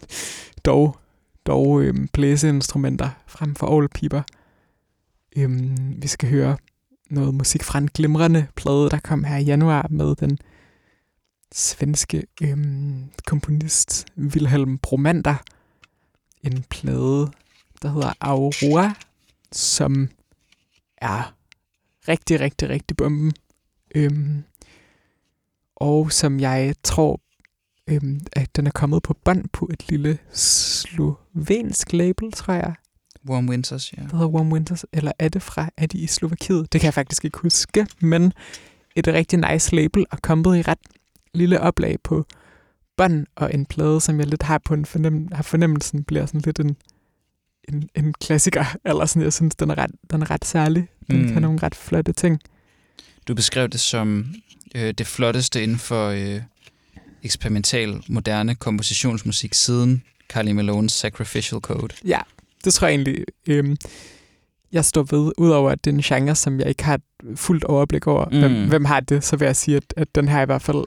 dog 0.64 0.96
dog 1.46 1.82
øhm, 1.82 2.08
blæseinstrumenter 2.08 3.08
frem 3.26 3.54
for 3.54 3.66
ovlpiber. 3.66 4.22
Øhm, 5.36 5.76
vi 6.02 6.08
skal 6.08 6.28
høre 6.28 6.56
noget 7.10 7.34
musik 7.34 7.62
fra 7.62 7.78
en 7.78 7.88
glimrende 7.94 8.46
plade, 8.56 8.90
der 8.90 8.98
kom 9.04 9.24
her 9.24 9.36
i 9.36 9.42
januar 9.42 9.86
med 9.90 10.14
den 10.16 10.38
svenske 11.54 12.22
øhm, 12.42 13.10
komponist 13.26 14.06
Wilhelm 14.18 14.78
Bromander. 14.78 15.36
En 16.42 16.62
plade, 16.62 17.30
der 17.82 17.92
hedder 17.92 18.12
Aurora, 18.20 18.94
som 19.52 20.08
er 20.96 21.34
rigtig, 22.08 22.40
rigtig, 22.40 22.68
rigtig 22.68 22.96
bomben. 22.96 23.32
Øhm, 23.94 24.44
og 25.76 26.12
som 26.12 26.40
jeg 26.40 26.74
tror, 26.82 27.20
øhm, 27.86 28.20
at 28.32 28.56
den 28.56 28.66
er 28.66 28.70
kommet 28.70 29.02
på 29.02 29.14
bånd 29.24 29.48
på 29.52 29.68
et 29.72 29.88
lille 29.88 30.18
slovensk 30.32 31.92
label, 31.92 32.32
tror 32.32 32.54
jeg, 32.54 32.74
Warm 33.28 33.48
Winters, 33.48 33.92
ja. 33.92 34.02
der 34.02 34.08
hedder 34.08 34.28
Warm 34.28 34.52
Winters, 34.52 34.84
eller 34.92 35.12
er 35.18 35.28
det 35.28 35.42
fra, 35.42 35.70
er 35.76 35.86
de 35.86 35.98
i 35.98 36.06
Slovakiet? 36.06 36.72
Det 36.72 36.80
kan 36.80 36.86
jeg 36.86 36.94
faktisk 36.94 37.24
ikke 37.24 37.38
huske, 37.38 37.86
men 38.00 38.32
et 38.96 39.08
rigtig 39.08 39.50
nice 39.50 39.76
label, 39.76 40.06
og 40.10 40.22
kommet 40.22 40.58
i 40.58 40.62
ret 40.62 40.78
lille 41.34 41.60
oplag 41.60 41.96
på 42.04 42.26
bånd, 42.96 43.26
og 43.36 43.54
en 43.54 43.66
plade, 43.66 44.00
som 44.00 44.18
jeg 44.18 44.26
lidt 44.26 44.42
har 44.42 44.58
på 44.58 44.74
en 44.74 44.84
fornem, 44.84 45.28
har 45.32 45.42
fornemmelsen, 45.42 46.04
bliver 46.04 46.26
sådan 46.26 46.40
lidt 46.44 46.60
en, 46.60 46.76
en, 47.68 47.88
en 47.94 48.14
klassiker, 48.14 48.64
eller 48.88 49.06
sådan, 49.06 49.22
jeg 49.22 49.32
synes, 49.32 49.54
den 49.54 49.70
er 49.70 49.78
ret, 49.78 49.90
den 50.10 50.22
er 50.22 50.30
ret 50.30 50.44
særlig. 50.44 50.88
Den 51.10 51.22
mm. 51.22 51.32
Kan 51.32 51.42
nogle 51.42 51.58
ret 51.62 51.74
flotte 51.74 52.12
ting. 52.12 52.40
Du 53.28 53.34
beskrev 53.34 53.68
det 53.68 53.80
som 53.80 54.34
øh, 54.74 54.94
det 54.98 55.06
flotteste 55.06 55.62
inden 55.62 55.78
for 55.78 56.08
øh, 56.08 56.42
eksperimental, 57.22 58.02
moderne 58.08 58.54
kompositionsmusik 58.54 59.54
siden 59.54 60.02
Carly 60.28 60.50
Malones 60.50 60.92
Sacrificial 60.92 61.60
Code. 61.60 61.94
Ja, 62.04 62.18
det 62.64 62.74
tror 62.74 62.88
jeg 62.88 62.94
egentlig, 62.94 63.24
øhm, 63.48 63.76
jeg 64.72 64.84
står 64.84 65.02
ved, 65.02 65.32
udover 65.38 65.70
at 65.70 65.84
det 65.84 65.90
er 65.90 65.94
en 65.94 66.02
genre, 66.02 66.34
som 66.34 66.60
jeg 66.60 66.68
ikke 66.68 66.84
har 66.84 66.94
et 66.94 67.02
fuldt 67.38 67.64
overblik 67.64 68.06
over. 68.06 68.24
Mm. 68.24 68.38
Hvem, 68.38 68.68
hvem 68.68 68.84
har 68.84 69.00
det, 69.00 69.24
så 69.24 69.36
vil 69.36 69.46
jeg 69.46 69.56
sige, 69.56 69.76
at, 69.76 69.94
at 69.96 70.14
den 70.14 70.28
her 70.28 70.42
i 70.42 70.46
hvert 70.46 70.62
fald... 70.62 70.84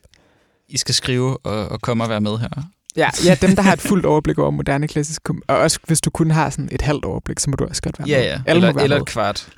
I 0.69 0.77
skal 0.77 0.95
skrive 0.95 1.37
og, 1.45 1.67
og 1.69 1.81
komme 1.81 2.03
og 2.03 2.09
være 2.09 2.21
med 2.21 2.37
her. 2.37 2.49
Ja, 2.95 3.09
ja, 3.25 3.37
dem, 3.41 3.55
der 3.55 3.61
har 3.61 3.73
et 3.73 3.81
fuldt 3.81 4.05
overblik 4.05 4.37
over 4.37 4.51
moderne 4.51 4.87
klassisk 4.87 5.23
kom- 5.23 5.41
Og 5.47 5.57
også 5.57 5.79
hvis 5.87 6.01
du 6.01 6.09
kun 6.09 6.31
har 6.31 6.49
sådan 6.49 6.69
et 6.71 6.81
halvt 6.81 7.05
overblik, 7.05 7.39
så 7.39 7.49
må 7.49 7.55
du 7.55 7.65
også 7.65 7.81
godt 7.81 7.99
være 7.99 8.07
Ja, 8.07 8.17
med. 8.17 8.25
ja. 8.25 8.41
Alle 8.47 8.61
må 8.61 8.67
Eller, 8.67 8.73
være 8.73 8.83
eller 8.83 8.97
med. 8.97 9.01
et 9.01 9.07
kvart. 9.07 9.49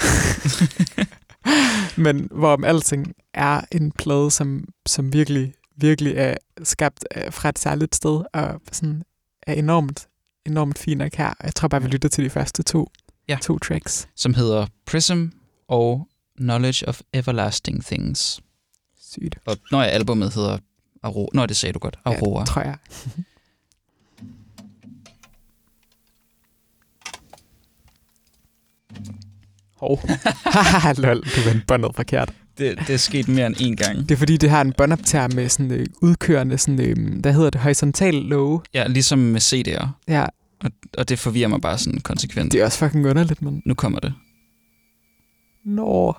Men 1.97 2.27
hvorom 2.31 2.63
alting 2.63 3.13
er 3.33 3.61
en 3.71 3.91
plade, 3.91 4.31
som, 4.31 4.63
som 4.85 5.13
virkelig, 5.13 5.53
virkelig 5.77 6.13
er 6.17 6.35
skabt 6.63 7.05
øh, 7.17 7.31
fra 7.33 7.49
et 7.49 7.59
særligt 7.59 7.95
sted, 7.95 8.21
og 8.33 8.61
sådan 8.71 9.03
er 9.47 9.53
enormt, 9.53 10.07
enormt 10.45 10.79
fin 10.79 11.01
og 11.01 11.11
kær. 11.11 11.37
Jeg 11.43 11.55
tror 11.55 11.67
bare, 11.67 11.81
vi 11.81 11.87
lytter 11.87 12.09
til 12.09 12.23
de 12.23 12.29
første 12.29 12.63
to, 12.63 12.91
Ja. 13.29 13.37
to 13.41 13.59
tracks. 13.59 14.07
Som 14.15 14.33
hedder 14.33 14.67
Prism 14.85 15.25
og 15.67 16.07
Knowledge 16.37 16.87
of 16.87 17.01
Everlasting 17.13 17.85
Things. 17.85 18.39
Sygt. 19.11 19.35
Og 19.45 19.57
når 19.71 19.81
jeg 19.83 19.91
albumet 19.91 20.33
hedder 20.33 20.57
Aurora. 21.05 21.29
Nå, 21.33 21.45
det 21.45 21.57
sagde 21.57 21.73
du 21.73 21.79
godt. 21.79 21.99
Aurora. 22.05 22.39
Ja, 22.39 22.45
tror 22.45 22.61
jeg. 22.61 22.77
Hov. 29.79 29.99
Lol, 31.03 31.21
du 31.35 31.41
vendte 31.49 31.65
båndet 31.67 31.95
forkert. 31.95 32.33
Det, 32.57 32.77
det 32.87 32.89
er 32.89 32.97
sket 32.97 33.27
mere 33.27 33.47
end 33.47 33.55
én 33.55 33.75
gang. 33.85 33.99
Det 34.09 34.11
er 34.11 34.17
fordi, 34.17 34.37
det 34.37 34.49
har 34.49 34.61
en 34.61 34.73
båndoptager 34.73 35.27
med 35.35 35.49
sådan 35.49 35.71
øh, 35.71 35.85
udkørende, 36.01 36.57
sådan, 36.57 36.81
øh, 36.81 37.19
hvad 37.21 37.33
hedder 37.33 37.49
det, 37.49 37.61
horisontal 37.61 38.13
låge. 38.13 38.61
Ja, 38.73 38.87
ligesom 38.87 39.19
med 39.19 39.41
CD'er. 39.41 39.87
Ja, 40.07 40.25
Og, 40.63 40.71
og 40.97 41.09
det 41.09 41.19
forvirrer 41.19 41.47
mig 41.47 41.61
bare 41.61 41.77
sådan 41.77 41.99
konsekvent. 41.99 42.51
det 42.51 42.61
er 42.61 42.65
også 42.65 42.77
fucking 42.77 43.07
underligt, 43.07 43.41
men... 43.41 43.61
Nu 43.65 43.73
kommer 43.73 43.99
det. 43.99 44.13
Nå. 45.65 46.13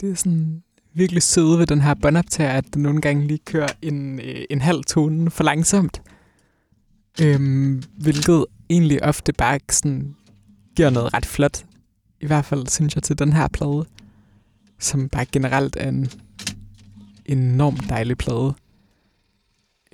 Det 0.00 0.10
er 0.10 0.14
sådan 0.14 0.62
virkelig 0.92 1.22
søde 1.22 1.58
ved 1.58 1.66
den 1.66 1.80
her 1.80 1.94
båndoptager, 1.94 2.50
at 2.50 2.74
den 2.74 2.82
nogle 2.82 3.00
gange 3.00 3.26
lige 3.26 3.38
kører 3.38 3.68
en, 3.82 4.20
øh, 4.20 4.44
en 4.50 4.60
halv 4.60 4.84
tone 4.84 5.30
for 5.30 5.44
langsomt. 5.44 6.02
Øhm, 7.22 7.82
hvilket 7.96 8.46
egentlig 8.70 9.04
ofte 9.04 9.32
bare 9.32 9.58
sådan 9.70 10.14
giver 10.76 10.90
noget 10.90 11.14
ret 11.14 11.26
flot. 11.26 11.64
I 12.20 12.26
hvert 12.26 12.44
fald 12.44 12.66
synes 12.66 12.94
jeg 12.94 13.02
til 13.02 13.18
den 13.18 13.32
her 13.32 13.48
plade, 13.48 13.84
som 14.78 15.08
bare 15.08 15.26
generelt 15.26 15.76
er 15.80 15.88
en 15.88 16.10
enormt 17.26 17.88
dejlig 17.88 18.18
plade. 18.18 18.54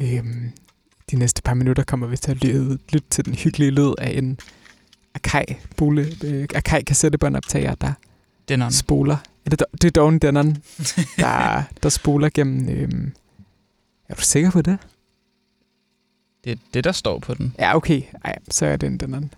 Øhm, 0.01 0.51
de 1.11 1.17
næste 1.17 1.43
par 1.43 1.55
minutter 1.55 1.85
kommer 1.85 2.07
vi 2.07 2.17
til 2.17 2.31
at 2.31 2.45
lytte, 2.45 2.79
lytte 2.93 3.09
til 3.11 3.25
den 3.25 3.35
hyggelige 3.35 3.71
lyd 3.71 3.95
af 3.99 4.19
en 4.19 4.39
Akai, 5.15 5.45
bole, 5.77 6.07
øh, 6.25 6.47
Akai 6.55 6.83
kassettebåndoptager, 6.83 7.75
der 7.75 7.93
Denon. 8.49 8.73
spoler. 8.73 9.17
Er 9.45 9.51
det, 9.51 9.63
det 9.73 9.85
er 9.85 9.91
Dawn 9.91 10.19
Denon, 10.19 10.57
der, 11.19 11.63
der 11.83 11.89
spoler 11.89 12.29
gennem... 12.35 12.69
Øhm, 12.69 13.13
er 14.09 14.15
du 14.15 14.23
sikker 14.23 14.51
på 14.51 14.63
det? 14.63 14.79
Det 16.45 16.53
er 16.53 16.57
det, 16.75 16.85
der 16.85 16.93
står 16.93 17.19
på 17.19 17.35
den. 17.35 17.55
Ja, 17.59 17.77
okay. 17.77 18.03
Ej, 18.25 18.39
så 18.51 18.67
er 18.67 18.77
det 18.77 18.87
en 18.87 18.99
Denon. 18.99 19.31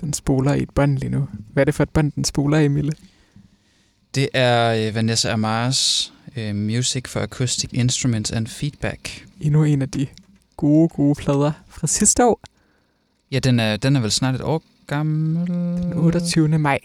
Den 0.00 0.12
spoler 0.12 0.54
i 0.54 0.62
et 0.62 0.70
bånd 0.70 0.98
lige 0.98 1.10
nu. 1.10 1.28
Hvad 1.52 1.62
er 1.62 1.64
det 1.64 1.74
for 1.74 1.82
et 1.82 1.90
bånd, 1.90 2.12
den 2.12 2.24
spoler 2.24 2.58
i, 2.58 2.68
Mille? 2.68 2.92
Det 4.14 4.28
er 4.34 4.88
øh, 4.88 4.94
Vanessa 4.94 5.32
Amars 5.32 6.12
øh, 6.36 6.54
Music 6.54 7.08
for 7.08 7.20
Acoustic 7.20 7.70
Instruments 7.72 8.30
and 8.30 8.46
Feedback. 8.46 9.26
Endnu 9.40 9.64
en 9.64 9.82
af 9.82 9.90
de 9.90 10.06
gode, 10.56 10.88
gode 10.88 11.14
plader 11.14 11.52
fra 11.68 11.86
sidste 11.86 12.26
år. 12.26 12.40
Ja, 13.30 13.38
den 13.38 13.60
er, 13.60 13.76
den 13.76 13.96
er 13.96 14.00
vel 14.00 14.10
snart 14.10 14.34
et 14.34 14.40
år 14.40 14.62
gammel. 14.86 15.46
Den 15.46 15.92
28. 15.92 16.58
maj 16.58 16.78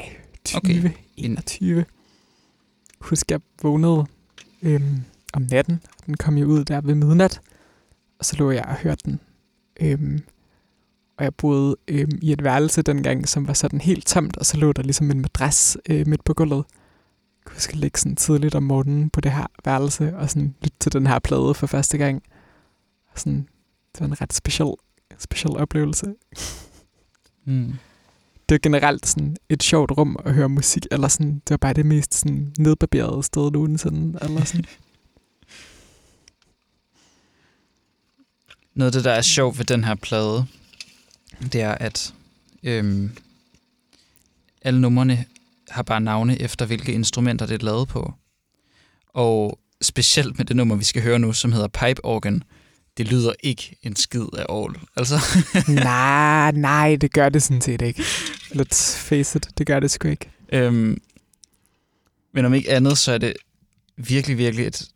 2021. 0.48 1.82
Okay. 1.82 1.92
Husk, 3.02 3.32
jeg 3.32 3.40
vågnede 3.62 4.06
øhm, 4.62 5.04
om 5.34 5.42
natten. 5.42 5.82
Den 6.06 6.18
kom 6.18 6.38
jo 6.38 6.46
ud 6.46 6.66
der 6.66 6.82
ved 6.82 6.96
midnat. 6.96 7.42
Og 8.20 8.26
så 8.26 8.36
lå 8.38 8.52
jeg 8.52 8.66
og 8.66 8.76
hørte 8.76 9.02
den. 9.06 9.20
Øhm, 9.82 10.24
og 11.18 11.24
jeg 11.24 11.36
boede 11.36 11.76
øhm, 11.88 12.20
i 12.22 12.32
et 12.32 12.44
værelse 12.44 12.82
dengang, 12.82 13.28
som 13.28 13.48
var 13.48 13.54
sådan 13.54 13.82
helt 13.82 14.06
tomt, 14.06 14.38
og 14.38 14.46
så 14.46 14.58
lå 14.58 14.74
der 14.74 14.84
ligesom 14.84 15.12
en 15.12 15.22
madras 15.22 15.78
øh, 15.90 16.08
midt 16.08 16.24
på 16.24 16.34
gulvet. 16.34 16.66
Jeg 16.68 17.46
kunne 17.46 17.56
huske 17.56 17.74
at 17.74 17.80
ligge 17.80 18.00
sådan 18.00 18.16
tidligt 18.16 18.56
om 18.56 18.64
morgenen 18.64 19.10
på 19.10 19.22
det 19.22 19.32
her 19.32 19.48
værelse, 19.66 20.18
og 20.18 20.30
sådan 20.30 20.56
lytte 20.62 20.78
til 20.80 20.94
den 20.94 21.08
her 21.08 21.20
plade 21.20 21.54
for 21.54 21.68
første 21.68 21.98
gang. 21.98 22.24
Og 23.14 23.20
sådan, 23.20 23.48
det 23.94 24.02
var 24.02 24.06
en 24.06 24.22
ret 24.22 24.34
speciel, 24.34 24.74
speciel 25.18 25.58
oplevelse. 25.58 26.14
Mm. 27.46 27.74
Det 28.50 28.56
er 28.56 28.60
generelt 28.60 29.08
sådan 29.08 29.38
et 29.50 29.64
sjovt 29.64 29.92
rum 29.92 30.20
at 30.26 30.34
høre 30.34 30.50
musik, 30.50 30.86
eller 30.92 31.08
sådan, 31.08 31.34
det 31.34 31.50
var 31.50 31.58
bare 31.58 31.74
det 31.74 31.86
mest 31.86 32.14
sådan 32.14 32.54
nedbarberede 32.58 33.24
sted 33.24 33.52
nogensinde, 33.52 34.20
eller 34.22 34.44
sådan. 34.44 34.66
Noget 38.76 38.88
af 38.88 38.94
det, 38.94 39.04
der 39.04 39.12
er 39.12 39.22
sjovt 39.22 39.58
ved 39.58 39.66
den 39.66 39.84
her 39.84 39.96
plade, 39.96 40.46
det 41.42 41.62
er, 41.62 41.72
at 41.72 42.14
øhm, 42.64 43.12
alle 44.62 44.82
numrene 44.82 45.26
har 45.70 45.84
bare 45.84 46.02
navne 46.02 46.42
efter, 46.42 46.66
hvilke 46.66 46.94
instrumenter 46.94 47.46
det 47.46 47.62
er 47.62 47.66
lavet 47.66 47.88
på. 47.88 48.14
Og 49.10 49.60
specielt 49.82 50.38
med 50.38 50.46
det 50.46 50.56
nummer, 50.56 50.76
vi 50.76 50.84
skal 50.84 51.02
høre 51.02 51.20
nu, 51.20 51.34
som 51.34 51.52
hedder 51.52 51.68
Pipe 51.68 52.06
Organ, 52.06 52.44
det 52.98 53.08
lyder 53.08 53.34
ikke 53.44 53.76
en 53.84 53.96
skid 53.96 54.26
af 54.38 54.46
all. 54.50 54.76
Altså, 54.96 55.20
nej, 55.68 56.52
nej, 56.52 56.96
det 57.02 57.14
gør 57.14 57.30
det 57.30 57.44
sådan 57.44 57.62
set 57.62 57.82
ikke. 57.82 58.04
Let's 58.56 58.98
face 58.98 59.38
it, 59.38 59.48
det 59.58 59.68
gør 59.68 59.80
det 59.80 59.92
sgu 59.92 60.08
ikke. 60.08 60.30
øhm, 60.54 60.98
men 62.34 62.46
om 62.46 62.54
ikke 62.54 62.72
andet, 62.72 62.98
så 62.98 63.12
er 63.12 63.18
det 63.18 63.34
virkelig, 63.98 64.38
virkelig 64.38 64.68
et 64.68 64.90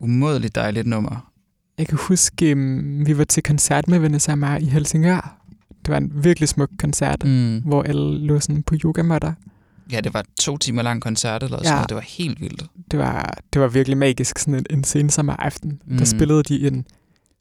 umådeligt 0.00 0.54
dejligt 0.54 0.86
nummer. 0.86 1.32
Jeg 1.78 1.88
kan 1.88 1.98
huske, 2.00 2.52
um, 2.52 3.06
vi 3.06 3.18
var 3.18 3.24
til 3.24 3.42
koncert 3.42 3.88
med 3.88 3.98
Vanessa 3.98 4.32
Amar 4.32 4.56
i 4.56 4.64
Helsingør. 4.64 5.36
Det 5.86 5.88
var 5.92 5.96
en 5.96 6.24
virkelig 6.24 6.48
smuk 6.48 6.70
koncert, 6.78 7.24
mm. 7.24 7.58
Hvor 7.58 7.82
alle 7.82 8.18
lå 8.18 8.40
sådan 8.40 8.62
på 8.62 8.74
yogamotter. 8.84 9.32
Ja, 9.92 10.00
det 10.00 10.14
var 10.14 10.24
to 10.40 10.58
timer 10.58 10.82
lang 10.82 11.02
koncert 11.02 11.42
eller 11.42 11.56
sådan 11.58 11.66
Ja. 11.68 11.74
noget. 11.74 11.88
Det 11.88 11.94
var 11.94 12.00
helt 12.00 12.40
vildt. 12.40 12.62
Det 12.90 12.98
var, 12.98 13.38
det 13.52 13.60
var 13.60 13.68
virkelig 13.68 13.98
magisk, 13.98 14.38
sådan 14.38 14.54
en, 14.54 14.66
en 14.70 14.84
sensommer 14.84 15.36
aften. 15.36 15.70
Mm. 15.70 15.92
Mm. 15.92 15.98
Der 15.98 16.04
spillede 16.04 16.42
de 16.42 16.66
en, 16.66 16.86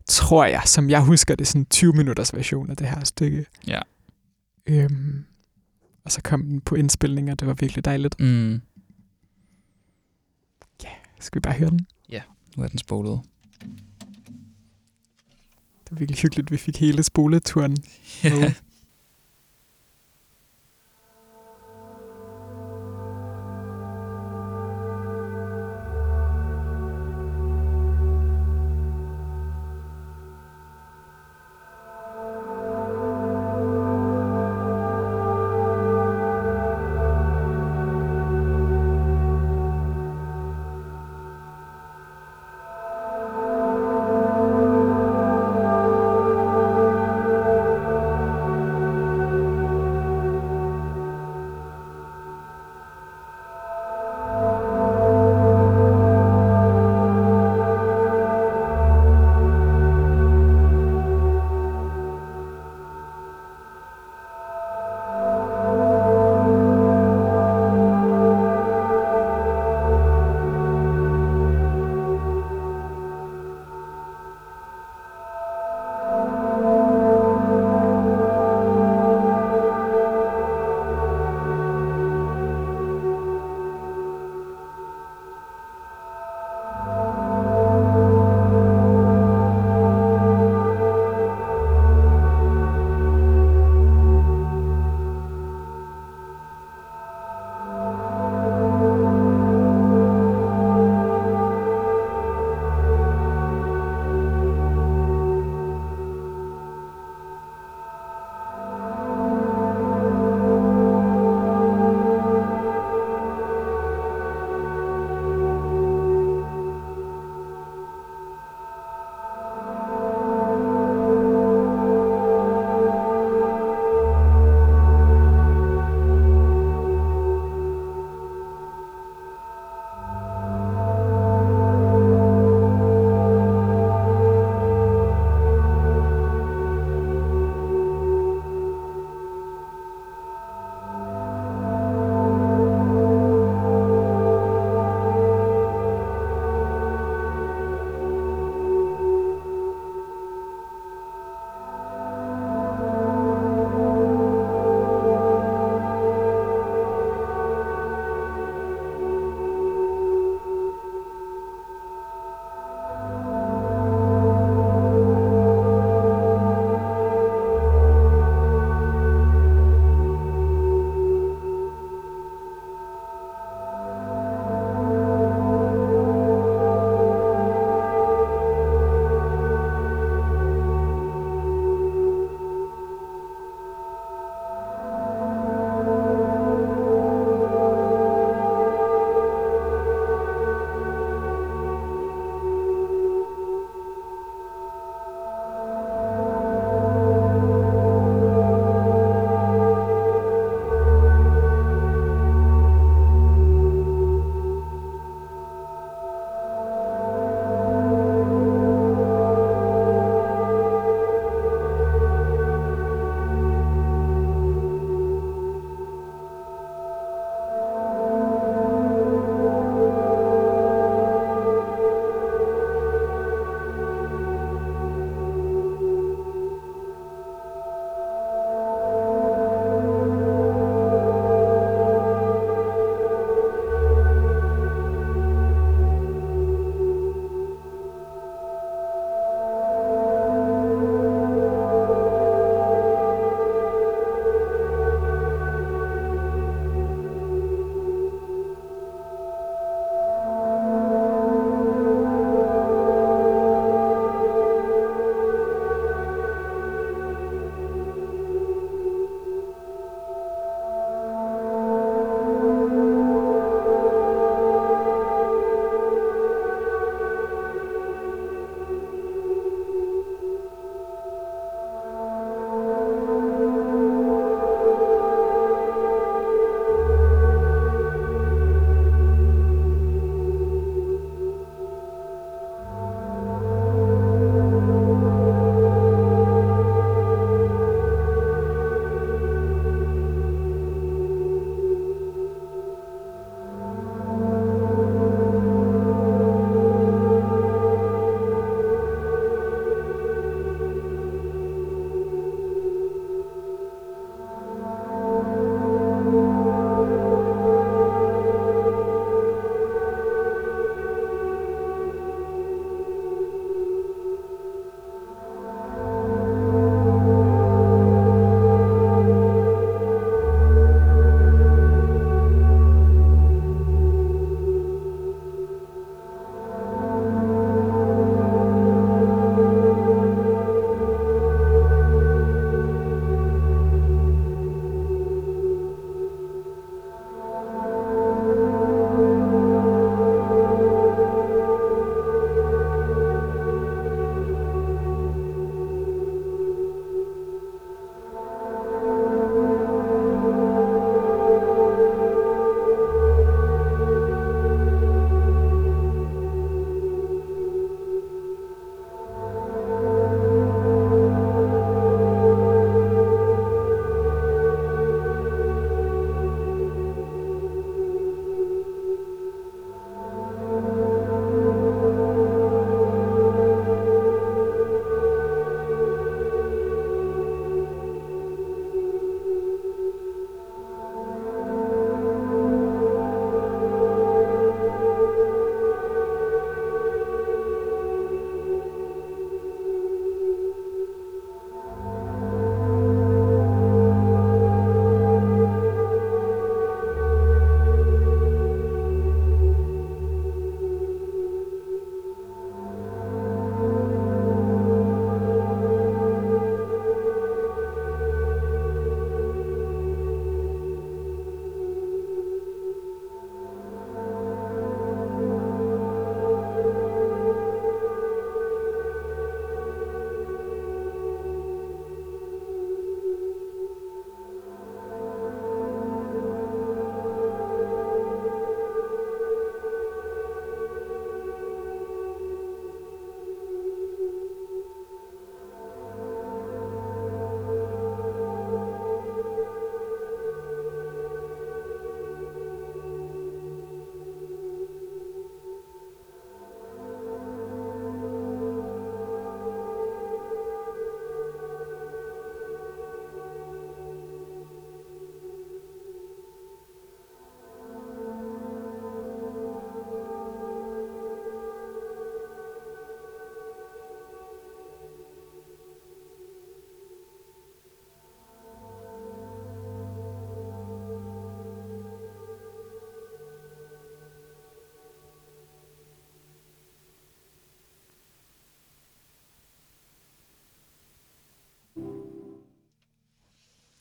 tror 0.08 0.45
jeg, 0.45 0.62
som 0.65 0.89
jeg 0.89 1.02
husker 1.02 1.36
det, 1.36 1.48
sådan 1.48 1.65
20 1.65 1.93
minutters 1.93 2.36
version 2.36 2.69
af 2.69 2.78
det 2.78 2.88
her 2.88 3.04
stykke. 3.04 3.45
Ja. 3.67 3.80
Øhm, 4.67 5.24
og 6.04 6.12
så 6.12 6.22
kom 6.22 6.44
den 6.44 6.62
på 6.62 6.76
indspilning, 6.76 7.32
og 7.32 7.40
det 7.40 7.48
var 7.48 7.54
virkelig 7.54 7.86
dejligt. 7.86 8.20
Mm. 8.20 8.62
Skal 11.20 11.40
vi 11.40 11.42
bare 11.42 11.54
høre 11.54 11.70
den? 11.70 11.88
Nu 12.58 12.64
er 12.64 12.68
den 12.68 12.80
spolet. 12.80 13.20
Det 15.84 15.92
var 15.92 15.98
virkelig 15.98 16.20
hyggeligt, 16.20 16.52
vi 16.52 16.58
fik 16.58 16.78
hele 16.78 17.04
spoleturen. 17.04 17.78
Ja. 18.24 18.54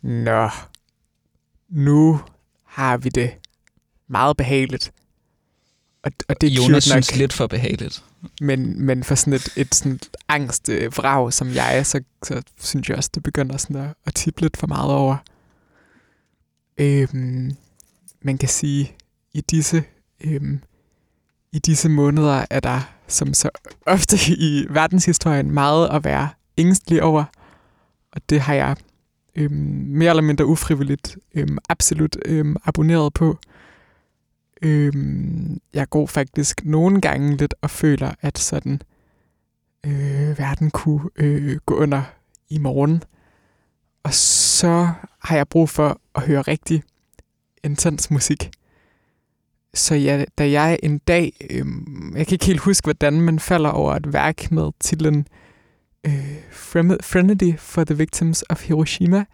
Nå, 0.08 0.48
nu 1.68 2.20
har 2.64 2.96
vi 2.96 3.08
det 3.08 3.30
meget 4.06 4.36
behageligt. 4.36 4.92
Og, 6.02 6.12
og 6.28 6.40
det 6.40 6.46
er 6.46 6.54
Jonas 6.54 6.70
nok, 6.70 6.82
synes 6.82 7.16
lidt 7.16 7.32
for 7.32 7.46
behageligt. 7.46 8.04
men, 8.40 8.82
men 8.82 9.04
for 9.04 9.14
sådan 9.14 9.32
et, 9.32 9.52
et 9.56 9.74
sådan 9.74 10.00
angst 10.28 10.68
øh, 10.68 10.96
vrag 10.96 11.32
som 11.32 11.48
jeg, 11.48 11.86
så, 11.86 12.02
så 12.22 12.42
synes 12.60 12.88
jeg 12.88 12.96
også, 12.96 13.10
det 13.14 13.22
begynder 13.22 13.56
sådan 13.56 13.76
at, 13.76 13.94
at 14.06 14.14
tippe 14.14 14.40
lidt 14.40 14.56
for 14.56 14.66
meget 14.66 14.92
over. 14.92 15.16
Øhm, 16.78 17.56
man 18.22 18.38
kan 18.38 18.48
sige, 18.48 18.92
i 19.32 19.40
disse, 19.40 19.84
øhm, 20.20 20.62
i 21.52 21.58
disse 21.58 21.88
måneder 21.88 22.44
er 22.50 22.60
der, 22.60 22.80
som 23.08 23.34
så 23.34 23.50
ofte 23.86 24.16
i 24.28 24.66
verdenshistorien, 24.70 25.50
meget 25.50 25.88
at 25.88 26.04
være 26.04 26.28
ængstelig 26.58 27.02
over. 27.02 27.24
Og 28.12 28.20
det 28.30 28.40
har 28.40 28.54
jeg 28.54 28.76
øhm, 29.34 29.84
mere 29.88 30.10
eller 30.10 30.22
mindre 30.22 30.46
ufrivilligt 30.46 31.18
øhm, 31.34 31.58
absolut 31.68 32.16
øhm, 32.24 32.56
abonneret 32.64 33.14
på. 33.14 33.38
Øhm, 34.62 35.60
jeg 35.74 35.88
går 35.90 36.06
faktisk 36.06 36.64
nogle 36.64 37.00
gange 37.00 37.36
lidt 37.36 37.54
og 37.62 37.70
føler, 37.70 38.10
at 38.20 38.38
sådan 38.38 38.82
øh, 39.86 40.38
verden 40.38 40.70
kunne 40.70 41.10
øh, 41.16 41.56
gå 41.66 41.74
under 41.74 42.02
i 42.48 42.58
morgen. 42.58 43.02
Og 44.02 44.14
så 44.14 44.88
har 45.22 45.36
jeg 45.36 45.48
brug 45.48 45.68
for 45.68 46.00
at 46.14 46.22
høre 46.22 46.42
rigtig 46.42 46.82
intens 47.64 48.10
musik. 48.10 48.50
Så 49.74 49.94
ja, 49.94 50.24
da 50.38 50.50
jeg 50.50 50.78
en 50.82 50.98
dag, 50.98 51.32
øhm, 51.50 52.12
jeg 52.16 52.26
kan 52.26 52.34
ikke 52.34 52.46
helt 52.46 52.60
huske, 52.60 52.84
hvordan 52.84 53.20
man 53.20 53.38
falder 53.38 53.70
over 53.70 53.94
et 53.94 54.12
værk 54.12 54.50
med 54.50 54.70
titlen 54.80 55.18
øh, 55.18 55.24
Frenedy 57.02 57.58
for 57.58 57.84
the 57.84 57.94
Victims 57.98 58.44
of 58.50 58.62
Hiroshima, 58.62 59.24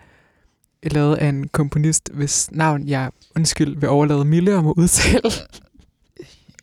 lavet 0.83 1.17
af 1.17 1.29
en 1.29 1.49
komponist, 1.49 2.11
hvis 2.13 2.51
navn 2.53 2.89
jeg, 2.89 3.11
undskyld, 3.37 3.77
vil 3.77 3.89
overlade 3.89 4.25
Mille 4.25 4.57
om 4.57 4.67
at 4.67 4.75
udtale. 4.77 5.31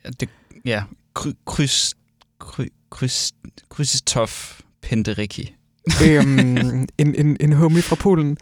Ja, 0.05 0.09
det, 0.09 0.29
ja. 0.65 0.83
Kry, 1.13 1.29
kryds, 1.45 1.93
kry, 2.39 2.65
kryds, 2.89 3.33
Krzysztof 3.69 4.61
Penderecki. 4.81 5.55
øhm, 6.07 6.87
en, 6.97 7.15
en, 7.15 7.37
en 7.39 7.53
homie 7.53 7.81
fra 7.81 7.95
Polen. 7.95 8.37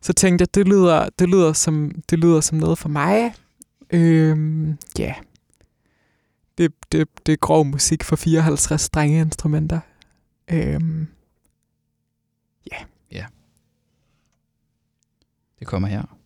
Så 0.00 0.12
tænkte 0.12 0.42
jeg, 0.42 0.54
det 0.54 0.68
lyder, 0.68 1.08
det 1.18 1.28
lyder, 1.28 1.52
som, 1.52 1.90
det 2.10 2.18
lyder 2.18 2.40
som 2.40 2.58
noget 2.58 2.78
for 2.78 2.88
mig. 2.88 3.34
Øhm, 3.90 4.78
ja. 4.98 5.04
Yeah. 5.04 5.14
Det, 6.58 6.72
det, 6.92 7.08
det 7.26 7.32
er 7.32 7.36
grov 7.36 7.66
musik 7.66 8.04
for 8.04 8.16
54 8.16 8.88
Øhm, 10.50 11.06
ja. 12.72 12.84
Ja. 13.10 13.26
Det 15.58 15.66
kommer 15.66 15.88
her. 15.88 16.18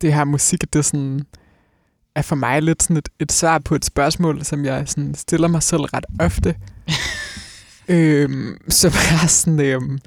Det 0.00 0.14
her 0.14 0.24
musik, 0.24 0.60
det 0.60 0.78
er 0.78 0.82
sådan, 0.82 1.20
er 2.14 2.22
for 2.22 2.36
mig 2.36 2.62
lidt 2.62 2.82
sådan 2.82 2.96
et, 2.96 3.08
et 3.18 3.32
svar 3.32 3.58
på 3.58 3.74
et 3.74 3.84
spørgsmål, 3.84 4.44
som 4.44 4.64
jeg 4.64 4.88
sådan 4.88 5.14
stiller 5.14 5.48
mig 5.48 5.62
selv 5.62 5.82
ret 5.82 6.06
ofte. 6.20 6.56
øhm, 7.94 8.58
som 8.68 8.92
er 9.22 9.26
sådan, 9.26 9.60
øhm, 9.60 9.98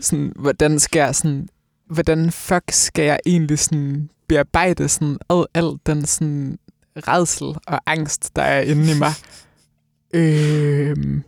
sådan, 0.00 0.32
hvordan 0.36 0.78
skal 0.78 1.00
jeg 1.00 1.14
sådan, 1.14 1.48
hvordan 1.90 2.32
fuck 2.32 2.64
skal 2.70 3.04
jeg 3.04 3.18
egentlig 3.26 3.58
sådan 3.58 4.10
bearbejde 4.28 4.88
sådan 4.88 5.18
al, 5.30 5.44
al 5.54 5.78
den 5.86 6.06
sådan 6.06 6.58
redsel 6.96 7.46
og 7.66 7.80
angst, 7.86 8.36
der 8.36 8.42
er 8.42 8.60
inde 8.60 8.90
i 8.90 8.98
mig, 8.98 9.12
øhm, 10.14 11.22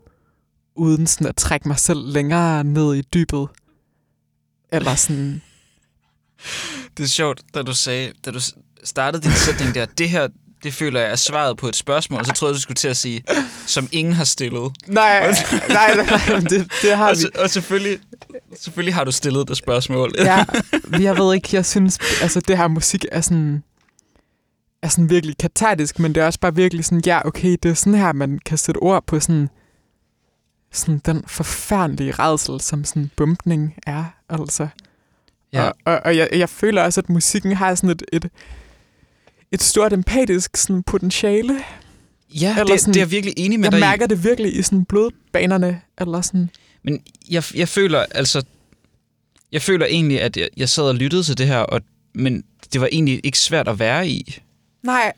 uden 0.74 1.06
sådan 1.06 1.26
at 1.26 1.36
trække 1.36 1.68
mig 1.68 1.78
selv 1.78 2.12
længere 2.12 2.64
ned 2.64 2.94
i 2.94 3.02
dybet. 3.14 3.48
Eller 4.72 4.94
sådan, 4.94 5.42
Det 7.00 7.06
er 7.06 7.10
sjovt, 7.10 7.42
da 7.54 7.62
du 7.62 7.74
sagde, 7.74 8.12
da 8.24 8.30
du 8.30 8.40
startede 8.84 9.22
din 9.22 9.32
sætning 9.32 9.74
der, 9.74 9.86
det 9.86 10.08
her, 10.08 10.28
det 10.62 10.74
føler 10.74 11.00
jeg 11.00 11.10
er 11.10 11.16
svaret 11.16 11.56
på 11.56 11.68
et 11.68 11.76
spørgsmål, 11.76 12.20
og 12.20 12.26
så 12.26 12.32
troede 12.32 12.52
jeg, 12.52 12.56
du 12.56 12.60
skulle 12.60 12.76
til 12.76 12.88
at 12.88 12.96
sige, 12.96 13.22
som 13.66 13.88
ingen 13.92 14.14
har 14.14 14.24
stillet. 14.24 14.72
nej, 14.86 15.20
nej, 15.68 15.94
nej, 15.96 16.40
det, 16.40 16.72
det 16.82 16.96
har 16.96 17.10
Og, 17.10 17.16
vi. 17.18 17.40
og 17.42 17.50
selvfølgelig, 17.50 17.98
selvfølgelig 18.56 18.94
har 18.94 19.04
du 19.04 19.12
stillet 19.12 19.48
det 19.48 19.56
spørgsmål. 19.56 20.12
ja, 20.18 20.44
jeg 21.00 21.16
ved 21.18 21.34
ikke, 21.34 21.48
jeg 21.52 21.66
synes, 21.66 21.98
altså 22.22 22.40
det 22.40 22.56
her 22.58 22.68
musik 22.68 23.04
er 23.12 23.20
sådan, 23.20 23.62
er 24.82 24.88
sådan 24.88 25.10
virkelig 25.10 25.36
katartisk, 25.38 25.98
men 25.98 26.14
det 26.14 26.20
er 26.22 26.26
også 26.26 26.40
bare 26.40 26.54
virkelig 26.54 26.84
sådan, 26.84 27.02
ja, 27.06 27.26
okay, 27.26 27.56
det 27.62 27.70
er 27.70 27.74
sådan 27.74 27.94
her, 27.94 28.12
man 28.12 28.38
kan 28.46 28.58
sætte 28.58 28.78
ord 28.78 29.04
på 29.06 29.20
sådan, 29.20 29.48
sådan 30.72 30.98
den 31.04 31.24
forfærdelige 31.26 32.12
redsel, 32.12 32.60
som 32.60 32.84
sådan 32.84 33.10
bumpning 33.16 33.74
er, 33.86 34.04
altså. 34.28 34.68
Ja. 35.52 35.62
Og, 35.62 35.74
og, 35.84 36.00
og 36.04 36.16
jeg, 36.16 36.28
jeg 36.32 36.48
føler 36.48 36.82
også, 36.82 37.00
at 37.00 37.08
musikken 37.08 37.52
har 37.56 37.74
sådan 37.74 37.90
et, 37.90 38.02
et, 38.12 38.28
et 39.52 39.62
stort 39.62 39.92
empatisk 39.92 40.56
sådan 40.56 40.82
potentiale. 40.82 41.58
Ja, 42.40 42.50
Eller 42.58 42.64
det, 42.64 42.80
sådan- 42.80 42.94
det 42.94 43.00
er 43.00 43.04
jeg 43.04 43.10
virkelig 43.10 43.34
enig 43.36 43.60
med 43.60 43.64
Jeg 43.66 43.72
dig 43.72 43.78
i. 43.78 43.80
mærker 43.80 44.06
det 44.06 44.24
virkelig 44.24 44.56
i 44.58 44.62
sådan 44.62 44.84
blodbanerne, 44.84 45.80
eller 45.98 46.20
sådan. 46.20 46.50
Men 46.84 47.00
jeg, 47.30 47.42
jeg 47.54 47.68
føler 47.68 47.98
altså... 48.10 48.42
Jeg 49.52 49.62
føler 49.62 49.86
egentlig, 49.86 50.20
at 50.20 50.36
jeg, 50.36 50.48
jeg 50.56 50.68
sad 50.68 50.84
og 50.84 50.94
lyttede 50.94 51.22
til 51.22 51.38
det 51.38 51.46
her, 51.46 51.58
og, 51.58 51.80
men 52.14 52.44
det 52.72 52.80
var 52.80 52.88
egentlig 52.92 53.20
ikke 53.24 53.38
svært 53.38 53.68
at 53.68 53.78
være 53.78 54.08
i. 54.08 54.38
Nej, 54.82 55.12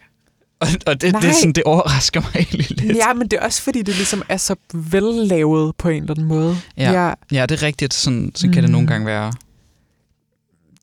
Og, 0.60 0.68
og 0.86 0.92
det, 0.94 1.02
det, 1.02 1.08
er 1.08 1.20
Nej. 1.20 1.32
sådan, 1.32 1.52
det 1.52 1.62
overrasker 1.64 2.20
mig 2.20 2.30
egentlig 2.34 2.70
lidt. 2.80 2.96
ja, 2.96 3.12
men 3.12 3.28
det 3.28 3.36
er 3.38 3.42
også 3.42 3.62
fordi, 3.62 3.78
det 3.82 3.94
ligesom 3.96 4.22
er 4.28 4.36
så 4.36 4.54
vellavet 4.74 5.76
på 5.76 5.88
en 5.88 6.02
eller 6.02 6.14
anden 6.14 6.26
måde. 6.28 6.56
Ja. 6.76 6.92
Jeg, 6.92 7.14
Ja, 7.32 7.46
det 7.46 7.62
er 7.62 7.66
rigtigt. 7.66 7.94
Sådan, 7.94 8.32
så 8.34 8.46
kan 8.46 8.54
det 8.56 8.64
Mm. 8.64 8.70
nogle 8.72 8.86
gange 8.86 9.06
være. 9.06 9.32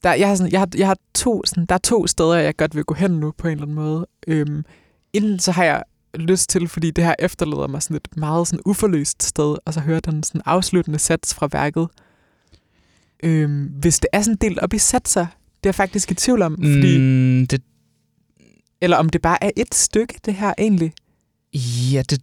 Der, 0.03 0.13
jeg, 0.13 0.27
har 0.27 0.35
sådan, 0.35 0.51
jeg, 0.51 0.59
har, 0.59 0.67
jeg 0.77 0.87
har 0.87 0.97
to, 1.15 1.41
sådan, 1.45 1.65
der 1.65 1.75
er 1.75 1.79
to 1.79 2.07
steder, 2.07 2.35
jeg 2.35 2.55
godt 2.57 2.75
vil 2.75 2.83
gå 2.83 2.93
hen 2.93 3.11
nu 3.11 3.31
på 3.37 3.47
en 3.47 3.51
eller 3.51 3.63
anden 3.63 3.75
måde. 3.75 4.07
Øhm, 4.27 4.63
inden 5.13 5.39
så 5.39 5.51
har 5.51 5.63
jeg 5.63 5.83
lyst 6.15 6.49
til, 6.49 6.67
fordi 6.67 6.91
det 6.91 7.03
her 7.03 7.15
efterlader 7.19 7.67
mig 7.67 7.83
sådan 7.83 7.95
et 7.95 8.17
meget 8.17 8.47
sådan 8.47 8.61
uforløst 8.65 9.23
sted, 9.23 9.55
og 9.65 9.73
så 9.73 9.79
høre 9.79 9.99
den 9.99 10.23
sådan 10.23 10.41
afsluttende 10.45 10.99
sats 10.99 11.33
fra 11.33 11.49
værket. 11.51 11.87
Øhm, 13.23 13.63
hvis 13.65 13.99
det 13.99 14.07
er 14.13 14.21
sådan 14.21 14.37
delt 14.41 14.59
op 14.59 14.73
i 14.73 14.77
satser, 14.77 15.25
det 15.25 15.65
er 15.65 15.69
jeg 15.69 15.75
faktisk 15.75 16.11
i 16.11 16.13
tvivl 16.13 16.41
om, 16.41 16.55
fordi, 16.55 16.97
mm. 16.97 17.47
Det, 17.47 17.61
eller 18.81 18.97
om 18.97 19.09
det 19.09 19.21
bare 19.21 19.43
er 19.43 19.51
et 19.57 19.75
stykke, 19.75 20.19
det 20.25 20.33
her 20.33 20.53
egentlig. 20.57 20.93
ja, 21.93 22.01
det, 22.09 22.21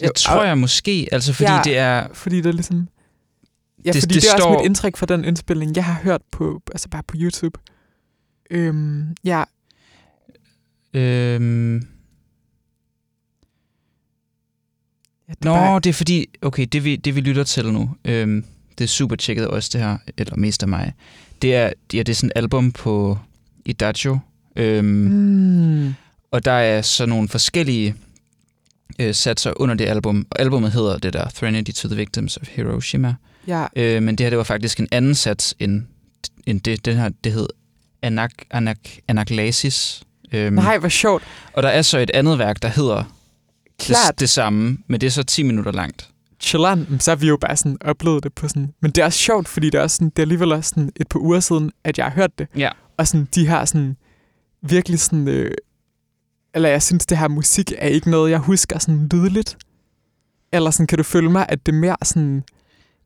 det 0.00 0.06
Jo, 0.06 0.12
tror 0.16 0.44
jeg 0.44 0.58
måske. 0.58 1.08
Altså, 1.12 1.32
fordi 1.32 1.50
Ja. 1.52 1.60
det 1.64 1.78
er... 1.78 2.06
Fordi 2.12 2.36
det 2.36 2.46
er 2.46 2.52
ligesom... 2.52 2.88
Ja, 3.84 3.92
Det- 3.92 4.02
fordi 4.02 4.14
det 4.14 4.22
det, 4.22 4.28
er 4.32 4.36
står- 4.38 4.46
også 4.48 4.58
mit 4.58 4.66
indtryk 4.66 4.96
fra 4.96 5.06
den 5.06 5.24
indspilning, 5.24 5.76
jeg 5.76 5.84
har 5.84 6.00
hørt 6.02 6.22
på, 6.30 6.62
altså 6.72 6.88
bare 6.88 7.02
på 7.08 7.14
YouTube. 7.18 7.58
Øhm, 8.50 9.16
ja, 9.24 9.44
Øhm, 10.94 11.74
ja 11.76 11.80
det 15.28 15.40
er 15.40 15.44
Nå, 15.44 15.54
bare, 15.54 15.80
det 15.80 15.90
er 15.90 15.94
fordi, 15.94 16.26
okay, 16.42 16.66
det 16.72 16.84
vi, 16.84 16.96
det 16.96 17.14
vi 17.14 17.20
lytter 17.20 17.44
til 17.44 17.72
nu, 17.72 17.90
øhm, 18.04 18.44
det 18.78 18.84
er 18.84 18.88
super 18.88 19.16
tjekket 19.16 19.48
også 19.48 19.70
det 19.72 19.80
her, 19.80 19.98
eller 20.18 20.36
mest 20.36 20.62
af 20.62 20.68
mig. 20.68 20.92
Det 21.42 21.54
er, 21.54 21.72
ja, 21.92 21.98
det 21.98 22.08
er 22.08 22.14
sådan 22.14 22.28
et 22.28 22.32
album 22.36 22.72
på 22.72 23.18
Idagio, 23.64 24.18
øhm, 24.56 24.84
mm. 24.84 25.84
mm, 25.86 25.94
og 26.30 26.44
der 26.44 26.52
er 26.52 26.82
så 26.82 27.06
nogle 27.06 27.28
forskellige 27.28 27.94
øh, 28.98 29.14
satser 29.14 29.52
under 29.56 29.74
det 29.74 29.84
album. 29.86 30.26
Og 30.30 30.40
albumet 30.40 30.72
hedder 30.72 30.98
det 30.98 31.12
der, 31.12 31.28
Threnody 31.28 31.72
to 31.72 31.88
the 31.88 31.96
Victims 31.96 32.36
of 32.36 32.48
Hiroshima. 32.48 33.14
Ja, 33.46 33.66
Øh, 33.76 34.02
men 34.02 34.16
det 34.16 34.24
her, 34.24 34.30
det 34.30 34.38
var 34.38 34.44
faktisk 34.44 34.80
en 34.80 34.88
anden 34.92 35.14
sats 35.14 35.54
end, 35.58 35.82
end 36.46 36.60
det. 36.60 36.84
Den 36.84 36.96
her, 36.96 37.10
det 37.24 37.32
hed 37.32 37.48
Anak, 38.02 38.32
Anak, 38.50 38.78
Anaklesis. 39.08 40.02
Øhm, 40.32 40.54
nej, 40.54 40.78
hvor 40.78 40.88
sjovt. 40.88 41.22
Og 41.52 41.62
der 41.62 41.68
er 41.68 41.82
så 41.82 41.98
et 41.98 42.10
andet 42.10 42.38
værk, 42.38 42.62
der 42.62 42.68
hedder 42.68 42.96
det, 42.96 43.06
Klart, 43.78 44.20
det 44.20 44.28
samme, 44.30 44.78
men 44.86 45.00
det 45.00 45.06
er 45.06 45.10
så 45.10 45.22
10 45.22 45.42
minutter 45.42 45.72
langt. 45.72 46.08
chilleren, 46.40 47.00
så 47.00 47.10
har 47.10 47.16
vi 47.16 47.28
jo 47.28 47.36
bare 47.36 47.56
sådan 47.56 47.76
oplevet 47.80 48.24
det 48.24 48.32
på 48.32 48.48
sådan... 48.48 48.72
Men 48.80 48.90
det 48.90 49.02
er 49.02 49.04
også 49.04 49.18
sjovt, 49.18 49.48
fordi 49.48 49.70
det 49.70 49.78
er, 49.78 49.82
også 49.82 49.96
sådan, 49.96 50.10
det 50.10 50.18
er 50.18 50.22
alligevel 50.22 50.52
også 50.52 50.68
sådan 50.68 50.90
et 50.96 51.08
par 51.08 51.18
uger 51.20 51.40
siden, 51.40 51.70
at 51.84 51.98
jeg 51.98 52.06
har 52.06 52.12
hørt 52.12 52.38
det. 52.38 52.46
Ja. 52.56 52.70
Og 52.96 53.08
sådan, 53.08 53.28
de 53.34 53.46
har 53.46 53.64
sådan 53.64 53.96
virkelig 54.62 55.00
sådan... 55.00 55.28
Øh, 55.28 55.54
eller 56.54 56.68
jeg 56.68 56.82
synes, 56.82 57.06
det 57.06 57.18
her 57.18 57.28
musik 57.28 57.72
er 57.78 57.86
ikke 57.88 58.10
noget, 58.10 58.30
jeg 58.30 58.38
husker 58.38 58.78
sådan 58.78 59.08
lydligt. 59.12 59.56
Eller 60.52 60.70
sådan, 60.70 60.86
kan 60.86 60.98
du 60.98 61.04
følge 61.04 61.30
mig, 61.30 61.46
at 61.48 61.66
det 61.66 61.72
er 61.72 61.76
mere 61.76 61.96
sådan... 62.04 62.44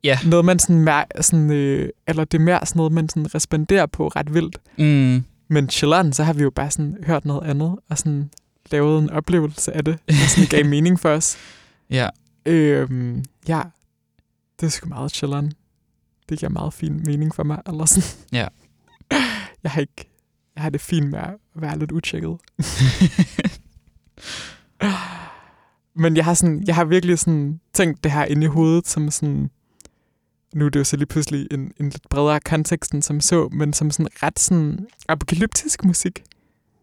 Ja. 0.07 0.19
Noget, 0.27 0.45
man 0.45 0.59
sådan, 0.59 0.89
mær- 0.89 1.23
sådan 1.23 1.51
øh, 1.51 1.89
eller 2.07 2.25
det 2.25 2.39
er 2.39 2.43
mere 2.43 2.67
sådan 2.67 2.79
noget, 2.79 2.93
man 2.93 3.09
sådan 3.09 3.35
responderer 3.35 3.87
på 3.87 4.09
ret 4.09 4.35
vildt. 4.35 4.59
Mm. 4.79 5.25
Men 5.49 5.71
chilleren, 5.71 6.13
så 6.13 6.25
har 6.25 6.33
vi 6.33 6.43
jo 6.43 6.51
bare 6.51 6.71
sådan 6.71 6.97
hørt 7.07 7.25
noget 7.25 7.49
andet, 7.51 7.77
og 7.91 7.99
sådan 7.99 8.31
lavet 8.71 9.03
en 9.03 9.11
oplevelse 9.11 9.73
af 9.73 9.85
det, 9.85 9.99
der 10.09 10.15
sådan 10.15 10.49
gav 10.49 10.65
mening 10.75 11.01
for 11.01 11.09
os. 11.11 11.37
Ja, 11.91 12.09
Øhm, 12.47 13.25
ja, 13.49 13.63
det 14.61 14.67
er 14.67 14.71
sgu 14.71 14.89
meget 14.89 15.13
chilleren. 15.13 15.53
Det 16.29 16.39
giver 16.39 16.51
meget 16.51 16.75
fin 16.75 17.03
mening 17.07 17.35
for 17.35 17.43
mig, 17.43 17.59
eller 17.69 17.85
sådan. 17.85 18.09
Ja. 18.33 18.47
Jeg 19.63 19.71
har 19.73 19.81
ikke, 19.81 20.11
jeg 20.55 20.63
har 20.63 20.71
det 20.71 20.81
fint 20.81 21.11
med 21.11 21.19
at 21.19 21.31
være 21.55 21.79
lidt 21.79 21.93
utjekket. 21.93 22.37
Men 25.97 26.17
jeg 26.17 26.25
har, 26.25 26.35
sådan, 26.35 26.65
jeg 26.67 26.75
har 26.75 26.85
virkelig 26.85 27.19
sådan 27.19 27.61
tænkt 27.75 28.05
det 28.05 28.13
her 28.13 28.25
inde 28.25 28.45
i 28.45 28.49
hovedet, 28.49 28.89
som 28.89 29.11
sådan, 29.11 29.51
nu 30.57 30.67
er 30.67 30.71
det 30.71 30.79
jo 30.79 30.85
så 30.85 30.97
lige 30.97 31.07
pludselig 31.07 31.47
en, 31.51 31.73
en 31.81 31.89
lidt 31.89 32.09
bredere 32.11 32.41
kontekst 32.41 32.93
end 32.93 33.03
som 33.03 33.21
så, 33.21 33.49
men 33.53 33.73
som 33.73 33.91
sådan 33.91 34.09
ret 34.23 34.39
sådan 34.39 34.87
apokalyptisk 35.09 35.85
musik. 35.85 36.25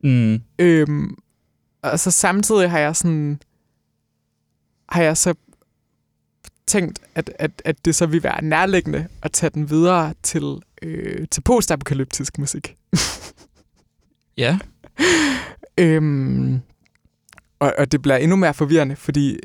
mm. 0.03 0.41
Øhm, 0.59 1.17
og 1.82 1.99
så 1.99 2.11
samtidig 2.11 2.71
har 2.71 2.80
jeg 2.80 2.95
sådan 2.95 3.41
har 4.89 5.03
jeg 5.03 5.17
så 5.17 5.34
tænkt, 6.67 6.99
at, 7.15 7.32
at, 7.39 7.61
at 7.65 7.86
det 7.86 7.95
så 7.95 8.05
vil 8.05 8.24
være 8.24 8.43
nærliggende 8.43 9.07
at 9.21 9.32
tage 9.32 9.49
den 9.49 9.69
videre 9.69 10.13
til, 10.24 10.61
øh, 10.82 11.28
til 11.32 11.41
postapokalyptisk 11.41 12.38
musik. 12.38 12.78
ja. 14.38 14.59
Øhm, 15.78 16.59
og, 17.59 17.74
og 17.78 17.91
det 17.91 18.01
bliver 18.01 18.17
endnu 18.17 18.36
mere 18.36 18.53
forvirrende, 18.53 18.95
fordi 18.95 19.39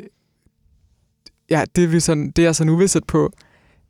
ja, 1.51 1.65
det, 1.77 1.85
er 1.85 1.89
vi 1.89 2.01
sådan, 2.01 2.31
det 2.31 2.43
er 2.43 2.47
jeg 2.47 2.57
så 2.57 2.65
uvidset 2.65 3.05
på, 3.07 3.33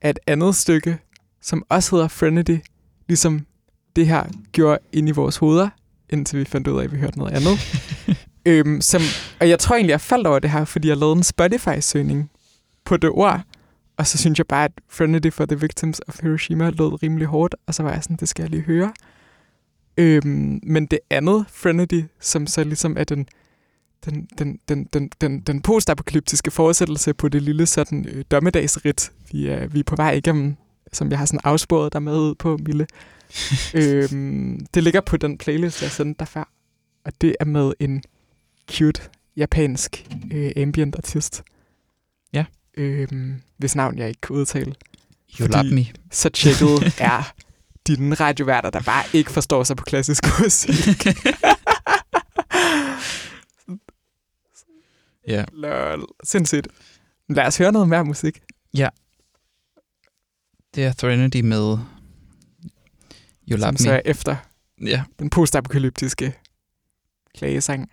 at 0.01 0.11
et 0.11 0.18
andet 0.26 0.55
stykke, 0.55 0.99
som 1.40 1.64
også 1.68 1.96
hedder 1.96 2.09
Frenedy, 2.09 2.59
ligesom 3.09 3.46
det 3.96 4.07
her 4.07 4.24
gjorde 4.53 4.78
ind 4.92 5.09
i 5.09 5.12
vores 5.12 5.36
hoveder, 5.36 5.68
indtil 6.11 6.38
vi 6.38 6.44
fandt 6.44 6.68
ud 6.68 6.78
af, 6.80 6.84
at 6.84 6.92
vi 6.92 6.99
hørte 6.99 7.18
noget 7.18 7.32
andet. 7.32 7.59
øhm, 8.46 8.80
som, 8.80 9.03
og 9.40 9.49
jeg 9.49 9.59
tror 9.59 9.76
egentlig, 9.76 9.92
jeg 9.92 10.01
faldt 10.01 10.26
over 10.26 10.38
det 10.38 10.51
her, 10.51 10.64
fordi 10.64 10.88
jeg 10.88 10.96
lavede 10.96 11.16
en 11.16 11.22
Spotify-søgning 11.22 12.30
på 12.84 12.96
det 12.96 13.11
ord, 13.11 13.42
og 13.96 14.07
så 14.07 14.18
synes 14.18 14.38
jeg 14.38 14.46
bare, 14.46 14.64
at 14.64 14.72
Frenedy 14.88 15.32
for 15.32 15.46
the 15.46 15.61
Victims 15.61 16.01
of 16.09 16.20
Hiroshima 16.22 16.70
lød 16.70 17.03
rimelig 17.03 17.26
hårdt, 17.26 17.55
og 17.66 17.74
så 17.74 17.82
var 17.82 17.92
jeg 17.92 18.03
sådan, 18.03 18.16
det 18.16 18.28
skal 18.28 18.42
jeg 18.42 18.51
lige 18.51 18.62
høre. 18.62 18.92
Øhm, 19.96 20.61
men 20.62 20.86
det 20.86 20.99
andet, 21.11 21.44
Frenedy, 21.49 22.05
som 22.20 22.46
så 22.46 22.64
ligesom 22.64 22.96
er 22.99 23.05
den, 23.05 23.26
den, 24.05 24.28
den, 24.38 24.59
den, 24.68 24.84
den, 24.84 25.11
den, 25.20 25.40
den 25.40 25.62
postapokalyptiske 25.62 26.51
fortsættelse 26.51 27.14
på 27.14 27.28
det 27.28 27.42
lille 27.42 27.66
sådan 27.66 28.07
øh, 28.09 28.24
dommedagsrit, 28.30 29.12
vi 29.32 29.46
er, 29.49 29.66
vi 29.66 29.78
er 29.80 29.84
på 29.84 29.96
vej 29.96 30.12
igennem, 30.12 30.57
som 30.92 31.11
jeg 31.11 31.18
har 31.18 31.26
sådan 31.26 31.40
afsporet 31.44 31.92
dig 31.92 32.03
med 32.03 32.18
ud 32.18 32.34
på, 32.34 32.57
Mille. 32.66 32.86
øhm, 33.74 34.66
det 34.74 34.82
ligger 34.82 35.01
på 35.01 35.16
den 35.16 35.38
playlist, 35.38 35.82
jeg 35.82 35.90
sendte 35.90 36.18
dig 36.18 36.28
før, 36.28 36.49
og 37.05 37.12
det 37.20 37.36
er 37.40 37.44
med 37.44 37.72
en 37.80 38.03
cute 38.72 39.03
japansk 39.36 40.07
øh, 40.32 40.51
ambient 40.57 40.96
artist. 40.96 41.42
Ja. 42.32 42.44
Øhm, 42.76 43.34
hvis 43.57 43.76
navn 43.76 43.99
jeg 43.99 44.09
ikke 44.09 44.20
kan 44.20 44.36
udtale. 44.36 44.74
You 45.40 45.46
Fordi- 45.46 45.53
love 45.68 45.74
me. 45.74 45.86
Så 46.11 46.28
tjekket 46.28 46.94
er 47.01 47.32
dine 47.86 48.14
radioværter, 48.14 48.70
der 48.70 48.80
bare 48.80 49.05
ikke 49.12 49.30
forstår 49.30 49.62
sig 49.64 49.76
på 49.76 49.84
klassisk 49.84 50.24
musik. 50.40 51.07
Ja. 55.29 55.45
Lol. 55.53 56.05
Sindssygt. 56.24 56.68
Lad 57.29 57.47
os 57.47 57.59
høre 57.59 57.72
noget 57.72 57.89
mere 57.89 58.05
musik. 58.05 58.41
Det 60.74 60.85
er 60.85 60.93
Threnody 60.93 61.41
med 61.41 61.79
You 63.51 63.57
Love 63.57 63.61
som 63.61 63.76
så 63.76 63.89
Me. 63.89 63.95
er 63.95 64.01
efter 64.05 64.37
Ja. 64.83 65.05
Den 65.18 65.31
postapokalyptiske 65.31 66.35
klagesang. 67.35 67.91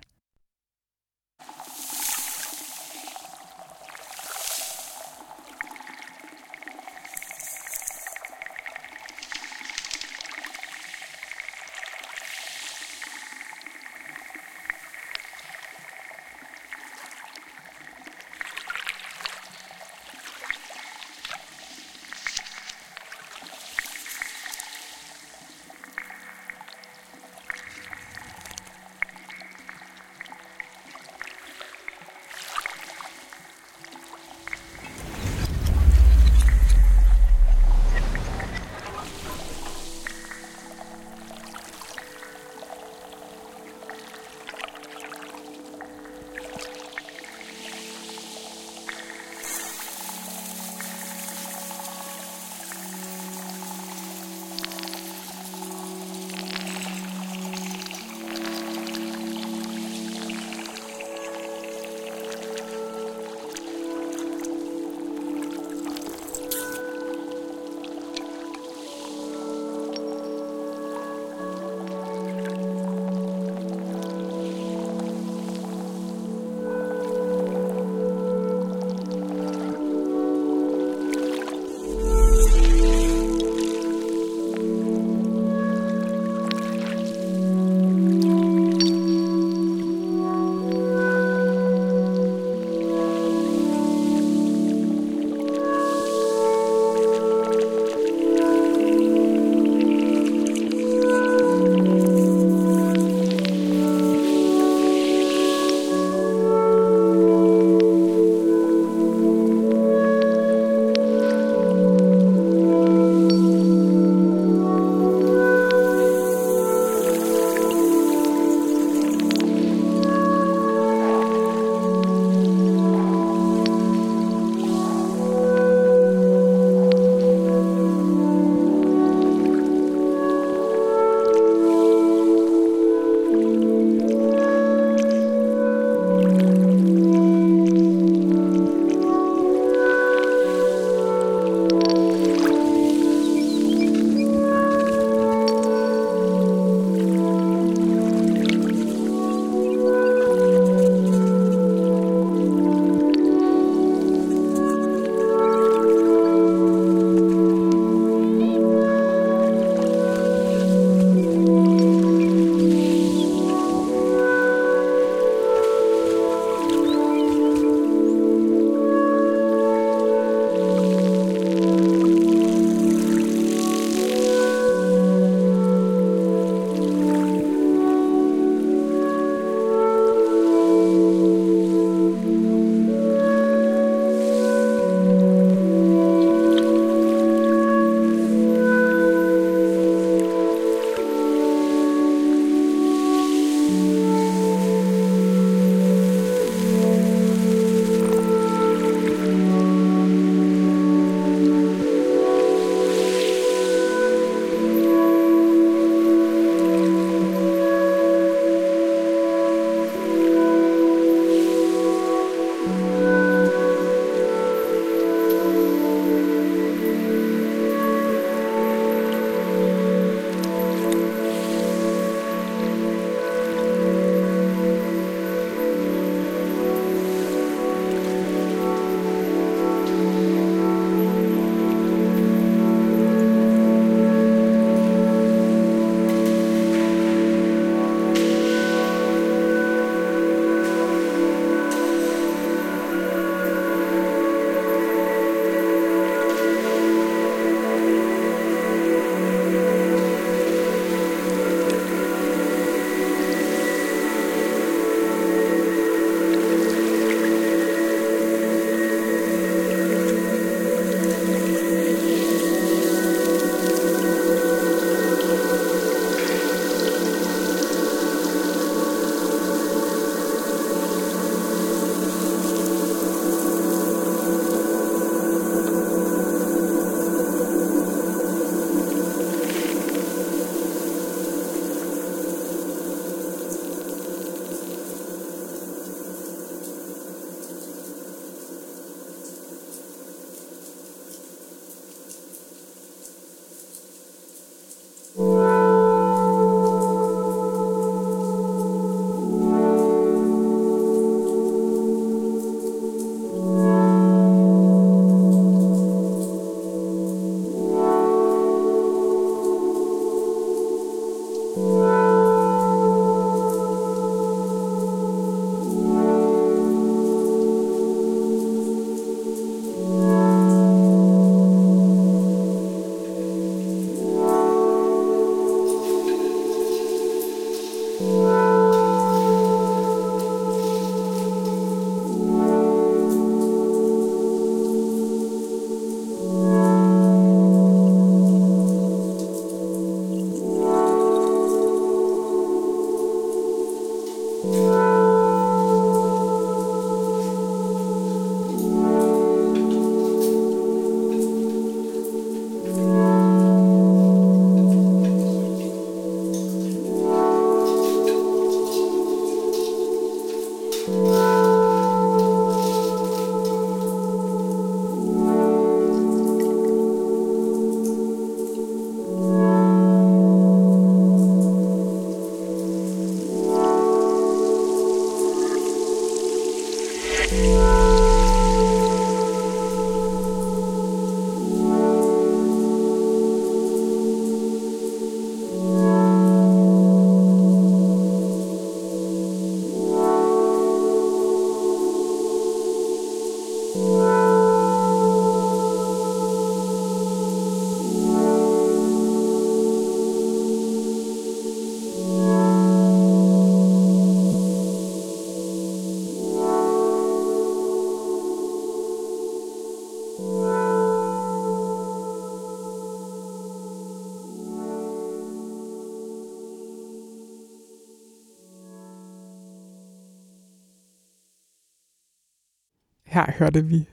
Her 423.16 423.32
hørte 423.40 423.66
vi 423.66 423.88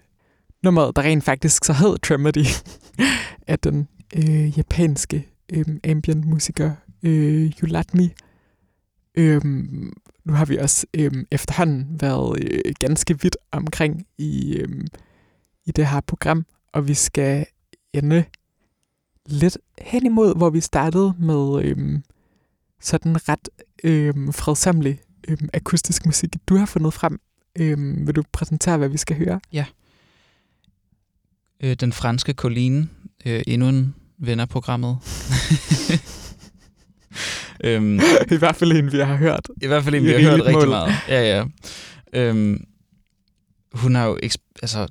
nummeret, 0.63 0.97
der 0.97 1.03
rent 1.03 1.25
faktisk 1.25 1.65
så 1.65 1.73
hed 1.73 1.99
Tremedy, 1.99 2.45
af 3.53 3.59
den 3.59 3.89
øh, 4.17 4.59
japanske 4.59 5.29
øh, 5.53 5.65
ambient 5.85 6.25
musiker 6.25 6.73
øh, 7.03 7.53
Yulatmi. 7.63 8.13
Øh, 9.15 9.45
nu 10.25 10.33
har 10.33 10.45
vi 10.45 10.57
også 10.57 10.87
øh, 10.95 11.13
efterhånden 11.31 12.01
været 12.01 12.43
øh, 12.43 12.75
ganske 12.81 13.23
vidt 13.23 13.37
omkring 13.53 14.07
i, 14.19 14.57
øh, 14.57 14.85
i 15.65 15.71
det 15.71 15.87
her 15.87 16.01
program, 16.01 16.47
og 16.73 16.89
vi 16.89 16.95
skal 16.95 17.47
ende 17.93 18.25
lidt 19.27 19.59
hen 19.79 20.07
imod, 20.07 20.37
hvor 20.37 20.51
vi 20.51 20.61
startede 20.61 21.15
med 21.19 21.65
øh, 21.65 22.01
sådan 22.81 23.29
ret 23.29 23.49
øh, 23.85 24.15
fredsamlig 24.33 25.01
øh, 25.29 25.39
akustisk 25.55 26.07
musik, 26.07 26.31
du 26.49 26.57
har 26.57 26.67
fundet 26.67 26.95
frem. 26.95 27.21
Øh, 27.59 28.07
vil 28.07 28.17
du 28.17 28.23
præsentere, 28.33 28.79
hvad 28.79 28.89
vi 28.89 28.97
skal 28.97 29.17
høre? 29.17 29.41
Ja. 29.53 29.65
Øh, 31.63 31.75
den 31.75 31.93
franske 31.93 32.33
Colline, 32.33 32.89
øh, 33.27 33.43
endnu 33.47 33.69
en 33.69 33.95
ven 34.19 34.41
af 34.41 34.49
programmet. 34.49 34.99
øhm, 37.65 38.01
I 38.31 38.37
hvert 38.37 38.57
fald 38.57 38.73
en, 38.73 38.93
vi 38.93 38.99
har 38.99 39.17
hørt. 39.17 39.49
I 39.63 39.67
hvert 39.67 39.85
fald 39.85 39.95
en, 39.95 40.05
vi 40.05 40.11
har 40.11 40.21
hørt 40.21 40.41
rigtig 40.41 40.53
mål. 40.53 40.69
meget. 40.69 40.93
Ja, 41.09 41.37
ja. 41.37 41.45
Øhm, 42.13 42.65
hun 43.73 43.95
har 43.95 44.07
jo... 44.07 44.19
Altså, 44.63 44.87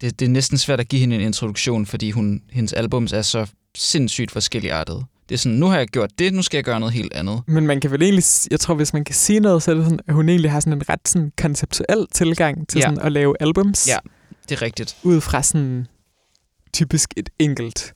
det, 0.00 0.20
det 0.20 0.26
er 0.26 0.30
næsten 0.30 0.58
svært 0.58 0.80
at 0.80 0.88
give 0.88 1.00
hende 1.00 1.16
en 1.16 1.22
introduktion, 1.22 1.86
fordi 1.86 2.10
hun, 2.10 2.42
hendes 2.50 2.72
albums 2.72 3.12
er 3.12 3.22
så 3.22 3.50
sindssygt 3.74 4.30
forskelligartet. 4.30 5.04
Det 5.28 5.34
er 5.34 5.38
sådan, 5.38 5.58
nu 5.58 5.66
har 5.66 5.78
jeg 5.78 5.88
gjort 5.88 6.10
det, 6.18 6.34
nu 6.34 6.42
skal 6.42 6.58
jeg 6.58 6.64
gøre 6.64 6.80
noget 6.80 6.94
helt 6.94 7.14
andet. 7.14 7.42
Men 7.46 7.66
man 7.66 7.80
kan 7.80 7.90
vel 7.90 8.02
egentlig, 8.02 8.24
jeg 8.50 8.60
tror, 8.60 8.74
hvis 8.74 8.92
man 8.92 9.04
kan 9.04 9.14
sige 9.14 9.40
noget, 9.40 9.62
så 9.62 9.70
er 9.70 9.74
det 9.74 9.84
sådan, 9.84 10.00
at 10.06 10.14
hun 10.14 10.28
egentlig 10.28 10.50
har 10.50 10.60
sådan 10.60 10.72
en 10.72 10.88
ret 10.88 11.08
sådan 11.08 11.32
konceptuel 11.38 12.06
tilgang 12.12 12.68
til 12.68 12.78
ja. 12.78 12.84
sådan 12.84 12.98
at 12.98 13.12
lave 13.12 13.36
albums. 13.40 13.88
Ja, 13.88 13.98
det 14.48 14.56
er 14.56 14.62
rigtigt. 14.62 14.96
Ud 15.02 15.20
fra 15.20 15.42
sådan 15.42 15.86
typisk 16.72 17.14
et 17.16 17.30
enkelt 17.38 17.92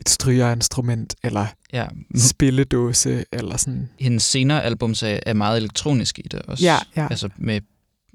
et 0.00 0.08
strygerinstrument, 0.08 1.16
eller 1.22 1.46
ja. 1.72 1.86
spilledåse, 2.16 3.24
eller 3.32 3.56
sådan. 3.56 3.90
Hendes 4.00 4.22
senere 4.22 4.64
albums 4.64 5.02
er, 5.02 5.20
er 5.26 5.32
meget 5.32 5.56
elektronisk 5.56 6.18
i 6.18 6.22
det 6.22 6.42
også. 6.42 6.64
Ja, 6.64 6.78
ja. 6.96 7.06
Altså 7.10 7.28
med, 7.36 7.60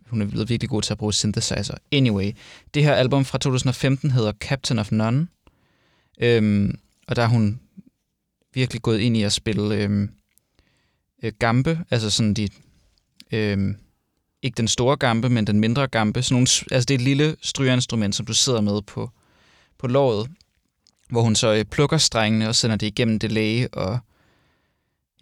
hun 0.09 0.21
er 0.21 0.25
blevet 0.25 0.49
virkelig 0.49 0.69
god 0.69 0.81
til 0.81 0.93
at 0.93 0.97
bruge 0.97 1.13
synthesizer. 1.13 1.75
Anyway, 1.91 2.31
det 2.73 2.83
her 2.83 2.93
album 2.93 3.25
fra 3.25 3.37
2015 3.37 4.11
hedder 4.11 4.31
Captain 4.39 4.79
of 4.79 4.91
None, 4.91 5.27
øhm, 6.21 6.79
og 7.07 7.15
der 7.15 7.21
er 7.21 7.27
hun 7.27 7.59
virkelig 8.55 8.81
gået 8.81 8.99
ind 8.99 9.17
i 9.17 9.23
at 9.23 9.33
spille 9.33 9.75
øhm, 9.75 10.09
øh, 11.23 11.33
gambe, 11.39 11.79
altså 11.91 12.09
sådan 12.09 12.33
de, 12.33 12.49
øhm, 13.31 13.75
ikke 14.41 14.57
den 14.57 14.67
store 14.67 14.97
gambe, 14.97 15.29
men 15.29 15.47
den 15.47 15.59
mindre 15.59 15.87
gambe. 15.87 16.21
Sådan 16.21 16.35
nogle, 16.35 16.47
altså 16.71 16.85
det 16.85 16.91
er 16.93 16.97
et 16.97 17.01
lille 17.01 17.35
strygerinstrument, 17.41 18.15
som 18.15 18.25
du 18.25 18.33
sidder 18.33 18.61
med 18.61 18.81
på, 18.81 19.09
på 19.79 19.87
låret, 19.87 20.27
hvor 21.09 21.21
hun 21.21 21.35
så 21.35 21.53
øh, 21.53 21.65
plukker 21.65 21.97
strengene 21.97 22.49
og 22.49 22.55
sender 22.55 22.75
det 22.75 22.87
igennem 22.87 23.19
delay, 23.19 23.67
og 23.73 23.99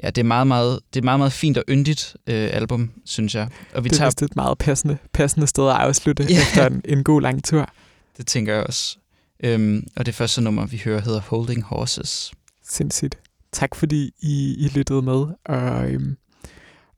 ja, 0.03 0.09
det 0.09 0.17
er 0.17 0.25
meget, 0.25 0.47
meget, 0.47 0.79
det 0.93 0.99
er 0.99 1.03
meget, 1.03 1.19
meget 1.19 1.33
fint 1.33 1.57
og 1.57 1.63
yndigt 1.69 2.15
øh, 2.27 2.49
album, 2.53 2.91
synes 3.05 3.35
jeg. 3.35 3.49
Og 3.73 3.83
vi 3.83 3.89
det 3.89 3.95
er 3.95 4.09
tager... 4.09 4.25
et 4.25 4.35
meget 4.35 4.57
passende, 4.57 4.97
passende 5.13 5.47
sted 5.47 5.69
at 5.69 5.75
afslutte 5.75 6.23
yeah. 6.31 6.41
efter 6.41 6.67
en, 6.67 6.81
en 6.85 7.03
god 7.03 7.21
lang 7.21 7.43
tur. 7.43 7.69
Det 8.17 8.27
tænker 8.27 8.53
jeg 8.53 8.63
også. 8.63 8.97
Øhm, 9.43 9.87
og 9.95 10.05
det 10.05 10.15
første 10.15 10.41
nummer, 10.41 10.65
vi 10.65 10.81
hører, 10.85 11.01
hedder 11.01 11.21
Holding 11.21 11.63
Horses. 11.63 12.33
Sindssygt. 12.73 13.19
Tak 13.51 13.75
fordi 13.75 14.11
I, 14.19 14.55
I 14.65 14.67
lyttede 14.67 15.01
med 15.01 15.25
og, 15.45 15.91
øhm, 15.91 16.17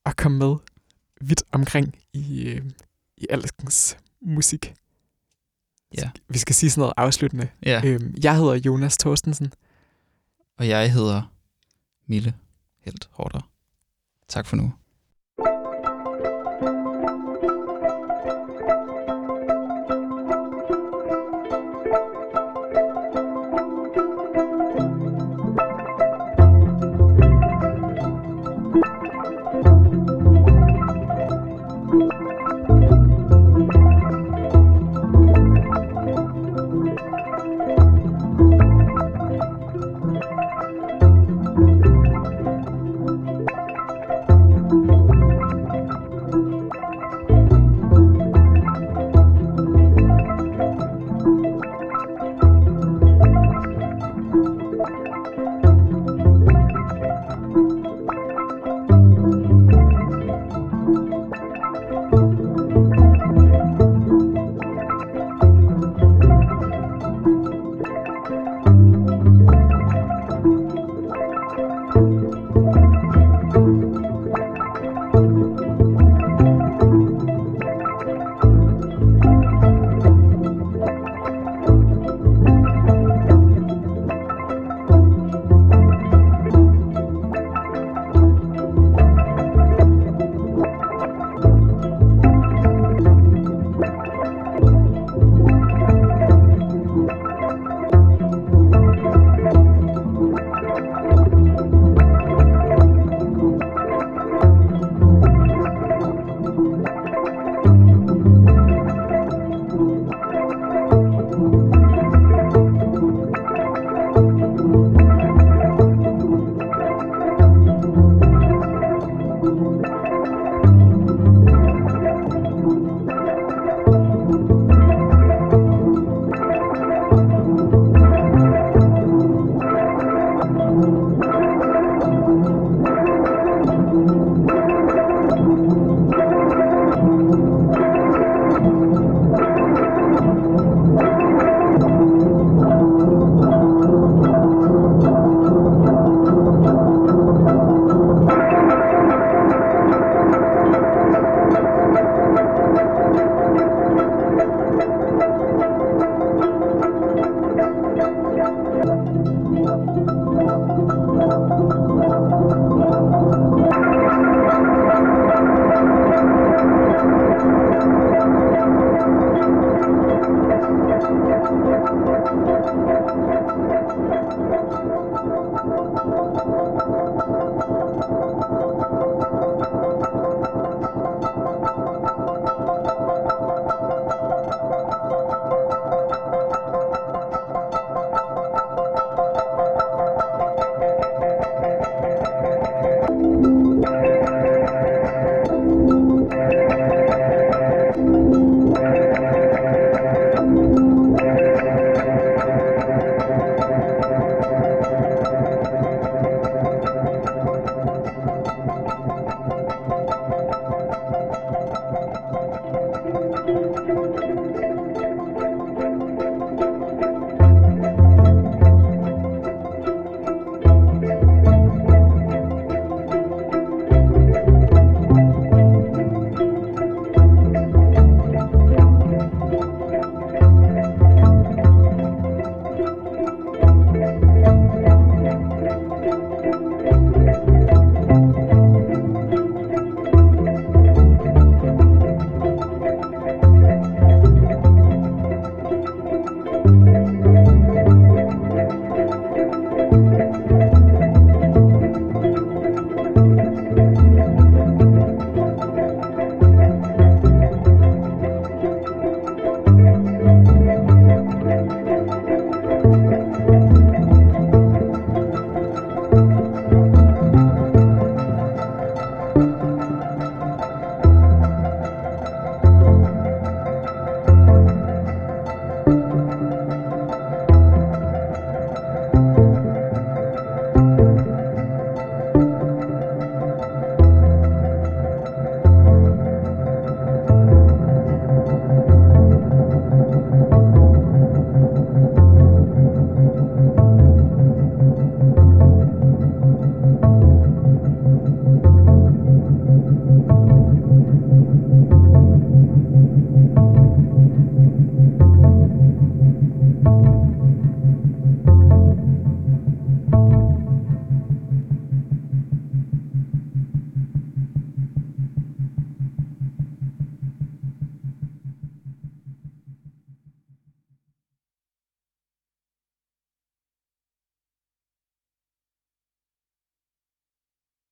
og 0.03 0.15
kom 0.15 0.31
med 0.31 0.55
vidt 1.21 1.43
omkring 1.51 1.95
i, 2.13 2.43
øhm, 2.47 2.71
i 3.17 3.27
alskens 3.29 3.97
musik. 4.21 4.73
Ja. 5.97 6.11
Vi 6.29 6.37
skal 6.37 6.55
sige 6.55 6.69
sådan 6.69 6.79
noget 6.81 6.93
afsluttende. 6.97 7.47
Ja. 7.65 7.81
Øhm, 7.85 8.15
jeg 8.23 8.35
hedder 8.37 8.53
Jonas 8.53 8.97
Thorstensen. 8.97 9.53
Og 10.57 10.67
jeg 10.67 10.93
hedder 10.93 11.33
Mille 12.07 12.33
Helt 12.85 13.09
Hårder. 13.11 13.51
Tak 14.27 14.45
for 14.45 14.55
nu. 14.55 14.73